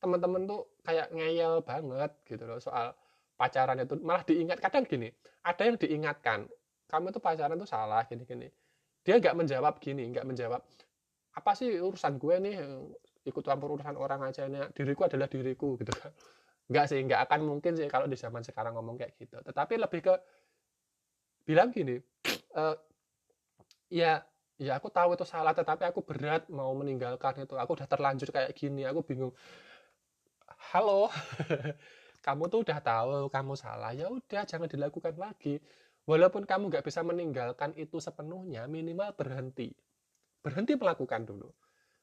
teman-teman 0.00 0.48
tuh 0.48 0.80
kayak 0.86 1.12
ngeyel 1.12 1.60
banget 1.60 2.12
gitu 2.24 2.44
loh 2.48 2.56
soal 2.56 2.96
pacaran 3.36 3.76
itu. 3.82 3.98
Malah 4.00 4.24
diingat 4.24 4.58
kadang 4.60 4.88
gini 4.88 5.12
ada 5.44 5.62
yang 5.64 5.76
diingatkan 5.80 6.48
kamu 6.90 7.14
tuh 7.14 7.22
pacaran 7.22 7.56
tuh 7.56 7.68
salah 7.68 8.04
gini 8.04 8.26
gini 8.26 8.48
dia 9.00 9.16
nggak 9.16 9.36
menjawab 9.36 9.80
gini 9.80 10.12
nggak 10.12 10.26
menjawab 10.28 10.60
apa 11.30 11.50
sih 11.54 11.78
urusan 11.78 12.18
gue 12.18 12.34
nih? 12.42 12.54
Ikut 13.26 13.42
campur 13.44 13.78
urusan 13.78 13.94
orang 13.94 14.26
aja 14.26 14.50
nih. 14.50 14.72
Diriku 14.74 15.06
adalah 15.06 15.30
diriku 15.30 15.78
gitu 15.78 15.92
kan. 15.94 16.10
Nggak 16.70 16.84
sih 16.90 16.98
nggak 17.02 17.20
akan 17.30 17.40
mungkin 17.46 17.72
sih 17.78 17.86
kalau 17.86 18.06
di 18.10 18.18
zaman 18.18 18.42
sekarang 18.42 18.74
ngomong 18.74 18.98
kayak 18.98 19.14
gitu. 19.18 19.38
Tetapi 19.38 19.74
lebih 19.78 20.00
ke 20.10 20.14
bilang 21.46 21.74
gini 21.74 21.98
e, 22.54 22.62
ya 23.90 24.22
ya 24.60 24.72
aku 24.76 24.92
tahu 24.92 25.16
itu 25.18 25.26
salah 25.26 25.56
tetapi 25.56 25.88
aku 25.88 26.02
berat 26.02 26.46
mau 26.50 26.74
meninggalkan 26.74 27.46
itu. 27.46 27.54
Aku 27.58 27.78
udah 27.78 27.86
terlanjur 27.86 28.30
kayak 28.34 28.50
gini 28.58 28.82
aku 28.86 29.06
bingung. 29.06 29.32
Halo 30.74 31.10
kamu 32.26 32.52
tuh 32.52 32.60
udah 32.66 32.78
tahu 32.82 33.10
kamu 33.30 33.54
salah. 33.54 33.94
Ya 33.94 34.10
udah 34.10 34.42
jangan 34.46 34.66
dilakukan 34.66 35.14
lagi 35.14 35.62
walaupun 36.10 36.42
kamu 36.42 36.74
nggak 36.74 36.82
bisa 36.82 37.06
meninggalkan 37.06 37.70
itu 37.78 38.02
sepenuhnya 38.02 38.66
minimal 38.66 39.14
berhenti. 39.14 39.70
Berhenti 40.42 40.74
melakukan 40.74 41.22
dulu. 41.22 41.46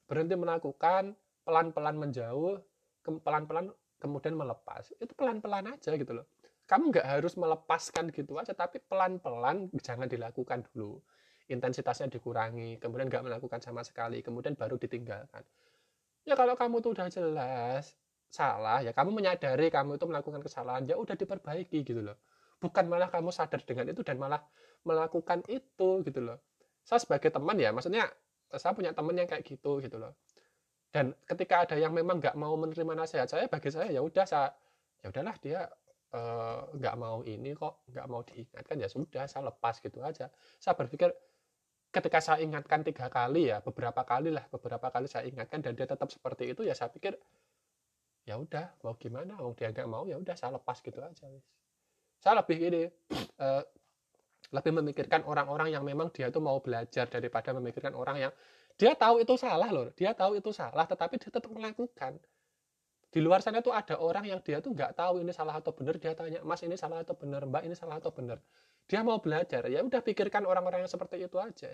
Berhenti 0.08 0.40
melakukan 0.40 1.12
pelan-pelan 1.44 2.00
menjauh 2.00 2.56
pelan-pelan 3.04 3.68
kemudian 4.00 4.40
melepas. 4.40 4.96
Itu 5.04 5.12
pelan-pelan 5.12 5.76
aja 5.76 5.92
gitu 6.00 6.24
loh. 6.24 6.32
Kamu 6.64 6.96
nggak 6.96 7.04
harus 7.04 7.36
melepaskan 7.36 8.16
gitu 8.16 8.40
aja 8.40 8.56
tapi 8.56 8.80
pelan-pelan 8.80 9.68
jangan 9.84 10.08
dilakukan 10.08 10.64
dulu. 10.72 11.04
Intensitasnya 11.52 12.08
dikurangi 12.08 12.80
kemudian 12.80 13.12
nggak 13.12 13.28
melakukan 13.28 13.60
sama 13.60 13.84
sekali 13.84 14.24
kemudian 14.24 14.56
baru 14.56 14.80
ditinggalkan. 14.80 15.44
Ya 16.24 16.40
kalau 16.40 16.56
kamu 16.56 16.80
tuh 16.80 16.96
udah 16.96 17.08
jelas 17.12 17.96
salah 18.28 18.84
ya 18.84 18.92
kamu 18.92 19.16
menyadari 19.16 19.72
kamu 19.72 19.96
itu 19.96 20.04
melakukan 20.04 20.44
kesalahan 20.44 20.84
ya 20.84 21.00
udah 21.00 21.16
diperbaiki 21.16 21.80
gitu 21.88 22.04
loh 22.04 22.20
bukan 22.58 22.86
malah 22.90 23.10
kamu 23.10 23.30
sadar 23.30 23.62
dengan 23.64 23.90
itu 23.94 24.02
dan 24.02 24.18
malah 24.18 24.42
melakukan 24.86 25.46
itu 25.50 26.02
gitu 26.06 26.20
loh. 26.22 26.38
Saya 26.82 27.02
sebagai 27.04 27.30
teman 27.30 27.58
ya 27.60 27.70
maksudnya 27.76 28.10
saya 28.56 28.72
punya 28.72 28.96
teman 28.96 29.18
yang 29.18 29.28
kayak 29.28 29.44
gitu 29.44 29.84
gitu 29.84 29.98
loh. 30.00 30.16
Dan 30.90 31.14
ketika 31.28 31.68
ada 31.68 31.76
yang 31.76 31.92
memang 31.92 32.18
nggak 32.24 32.36
mau 32.40 32.56
menerima 32.56 32.94
nasihat 32.96 33.28
saya 33.28 33.46
bagi 33.52 33.70
saya 33.70 33.92
ya 33.92 34.02
udah 34.02 34.26
saya 34.26 34.50
ya 35.04 35.14
udahlah 35.14 35.36
dia 35.44 35.60
eh, 36.16 36.62
nggak 36.74 36.96
uh, 36.96 37.00
mau 37.00 37.20
ini 37.28 37.54
kok 37.54 37.86
nggak 37.92 38.08
mau 38.08 38.24
diingatkan 38.24 38.76
ya 38.80 38.88
sudah 38.90 39.24
saya 39.28 39.52
lepas 39.52 39.78
gitu 39.84 40.00
aja. 40.02 40.32
Saya 40.58 40.74
berpikir 40.74 41.12
ketika 41.92 42.20
saya 42.20 42.44
ingatkan 42.44 42.84
tiga 42.84 43.08
kali 43.08 43.52
ya 43.52 43.64
beberapa 43.64 44.04
kali 44.04 44.30
lah 44.32 44.46
beberapa 44.52 44.92
kali 44.92 45.08
saya 45.08 45.26
ingatkan 45.28 45.64
dan 45.64 45.74
dia 45.74 45.88
tetap 45.88 46.12
seperti 46.12 46.52
itu 46.52 46.62
ya 46.68 46.76
saya 46.76 46.92
pikir 46.92 47.16
ya 48.28 48.36
udah 48.36 48.76
mau 48.84 48.94
gimana 49.00 49.40
mau 49.40 49.56
dia 49.56 49.72
nggak 49.72 49.88
mau 49.88 50.04
ya 50.04 50.20
udah 50.20 50.36
saya 50.36 50.60
lepas 50.60 50.84
gitu 50.84 51.00
aja 51.00 51.26
saya 52.18 52.42
lebih 52.42 52.58
ini 52.58 52.82
uh, 53.40 53.64
lebih 54.52 54.72
memikirkan 54.80 55.28
orang-orang 55.28 55.76
yang 55.76 55.84
memang 55.84 56.08
dia 56.10 56.32
tuh 56.32 56.40
mau 56.40 56.58
belajar 56.64 57.08
daripada 57.12 57.52
memikirkan 57.52 57.92
orang 57.94 58.30
yang 58.30 58.32
dia 58.78 58.94
tahu 58.96 59.20
itu 59.22 59.34
salah 59.36 59.68
loh 59.74 59.92
dia 59.98 60.14
tahu 60.14 60.38
itu 60.40 60.50
salah 60.54 60.86
tetapi 60.86 61.18
dia 61.20 61.30
tetap 61.34 61.52
melakukan. 61.52 62.20
Di 63.08 63.24
luar 63.24 63.40
sana 63.40 63.64
tuh 63.64 63.72
ada 63.72 63.98
orang 63.98 64.28
yang 64.28 64.40
dia 64.44 64.60
tuh 64.60 64.76
nggak 64.76 64.94
tahu 64.94 65.24
ini 65.24 65.32
salah 65.32 65.58
atau 65.58 65.72
benar 65.72 65.96
dia 65.96 66.12
tanya 66.14 66.44
mas 66.44 66.62
ini 66.62 66.76
salah 66.76 67.02
atau 67.02 67.16
benar? 67.16 67.48
Mbak 67.48 67.64
ini 67.66 67.76
salah 67.76 67.98
atau 67.98 68.12
benar? 68.12 68.38
Dia 68.88 69.04
mau 69.04 69.18
belajar 69.20 69.68
ya 69.68 69.80
udah 69.84 70.02
pikirkan 70.04 70.44
orang-orang 70.44 70.84
yang 70.86 70.92
seperti 70.92 71.24
itu 71.24 71.40
aja. 71.40 71.72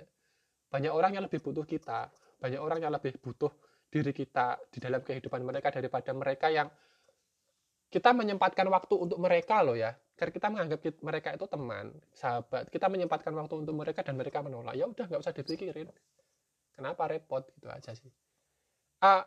Banyak 0.69 0.93
orang 0.93 1.17
yang 1.17 1.23
lebih 1.25 1.41
butuh 1.41 1.65
kita 1.65 2.09
banyak 2.43 2.59
orang 2.59 2.83
yang 2.83 2.91
lebih 2.91 3.15
butuh 3.23 3.55
diri 3.87 4.11
kita 4.11 4.59
di 4.67 4.83
dalam 4.83 4.99
kehidupan 4.99 5.39
mereka 5.47 5.71
daripada 5.71 6.11
mereka 6.11 6.51
yang 6.51 6.67
kita 7.87 8.11
menyempatkan 8.11 8.67
waktu 8.67 8.99
untuk 8.99 9.15
mereka 9.23 9.63
loh 9.63 9.79
ya 9.79 9.95
karena 10.13 10.31
kita 10.31 10.47
menganggap 10.53 10.79
mereka 11.01 11.29
itu 11.33 11.45
teman 11.49 11.85
sahabat. 12.13 12.69
Kita 12.69 12.85
menyempatkan 12.85 13.33
waktu 13.33 13.65
untuk 13.65 13.73
mereka 13.73 14.05
dan 14.05 14.13
mereka 14.13 14.45
menolak. 14.45 14.77
Ya 14.77 14.85
udah 14.85 15.09
nggak 15.09 15.21
usah 15.25 15.33
dipikirin. 15.33 15.89
Kenapa 16.73 17.09
repot 17.09 17.41
gitu 17.57 17.69
aja 17.69 17.97
sih. 17.97 18.13
Ah 19.01 19.25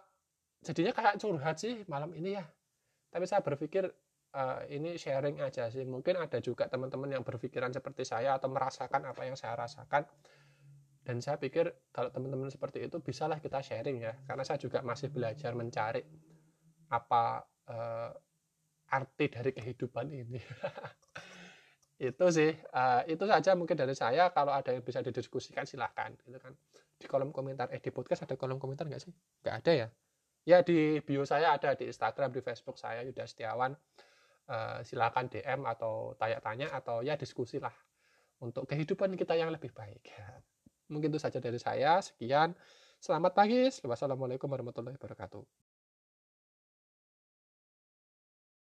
jadinya 0.63 0.95
kayak 0.95 1.19
curhat 1.19 1.59
sih 1.59 1.83
malam 1.91 2.15
ini 2.15 2.39
ya. 2.39 2.47
Tapi 3.11 3.27
saya 3.27 3.43
berpikir 3.43 3.91
uh, 4.35 4.63
ini 4.71 4.95
sharing 4.95 5.43
aja 5.43 5.67
sih. 5.75 5.83
Mungkin 5.83 6.23
ada 6.23 6.39
juga 6.39 6.71
teman-teman 6.71 7.19
yang 7.19 7.27
berpikiran 7.27 7.75
seperti 7.75 8.07
saya 8.07 8.39
atau 8.39 8.47
merasakan 8.47 9.11
apa 9.11 9.27
yang 9.27 9.35
saya 9.35 9.59
rasakan. 9.59 10.07
Dan 11.03 11.19
saya 11.23 11.39
pikir 11.39 11.91
kalau 11.91 12.11
teman-teman 12.15 12.51
seperti 12.51 12.87
itu 12.87 13.03
bisalah 13.03 13.43
kita 13.43 13.59
sharing 13.59 14.07
ya. 14.07 14.15
Karena 14.23 14.47
saya 14.47 14.63
juga 14.63 14.87
masih 14.87 15.11
belajar 15.11 15.51
mencari 15.59 16.03
apa 16.95 17.43
uh, 17.67 18.11
arti 18.91 19.27
dari 19.31 19.51
kehidupan 19.51 20.07
ini. 20.11 20.39
Itu 21.97 22.29
sih 22.29 22.53
uh, 22.53 23.09
itu 23.09 23.25
saja 23.25 23.57
mungkin 23.57 23.73
dari 23.73 23.97
saya. 23.97 24.29
Kalau 24.29 24.53
ada 24.53 24.69
yang 24.69 24.85
bisa 24.85 25.01
didiskusikan 25.01 25.65
silahkan 25.65 26.13
gitu 26.29 26.37
kan. 26.37 26.53
Di 27.01 27.09
kolom 27.09 27.33
komentar. 27.33 27.73
Eh 27.73 27.81
di 27.81 27.89
podcast 27.89 28.29
ada 28.29 28.37
kolom 28.37 28.61
komentar 28.61 28.85
nggak 28.85 29.01
sih? 29.01 29.13
Nggak 29.41 29.55
ada 29.65 29.73
ya? 29.73 29.89
Ya 30.45 30.59
di 30.61 31.01
bio 31.01 31.25
saya 31.25 31.57
ada 31.57 31.73
di 31.73 31.89
Instagram 31.89 32.37
di 32.37 32.45
Facebook 32.45 32.77
saya 32.77 33.01
Yuda 33.01 33.25
Setiawan. 33.25 33.73
Uh, 34.47 34.79
silakan 34.85 35.27
DM 35.27 35.65
atau 35.67 36.15
tanya-tanya 36.21 36.71
atau 36.71 37.03
ya 37.03 37.19
diskusi 37.19 37.59
lah 37.59 37.73
untuk 38.39 38.69
kehidupan 38.69 39.17
kita 39.17 39.33
yang 39.33 39.49
lebih 39.49 39.73
baik. 39.73 40.13
Mungkin 40.93 41.11
itu 41.11 41.19
saja 41.19 41.41
dari 41.41 41.57
saya. 41.57 41.99
Sekian. 42.05 42.53
Selamat 43.01 43.33
pagi. 43.33 43.73
Wassalamualaikum 43.83 44.53
warahmatullahi 44.53 45.01
wabarakatuh 45.01 45.66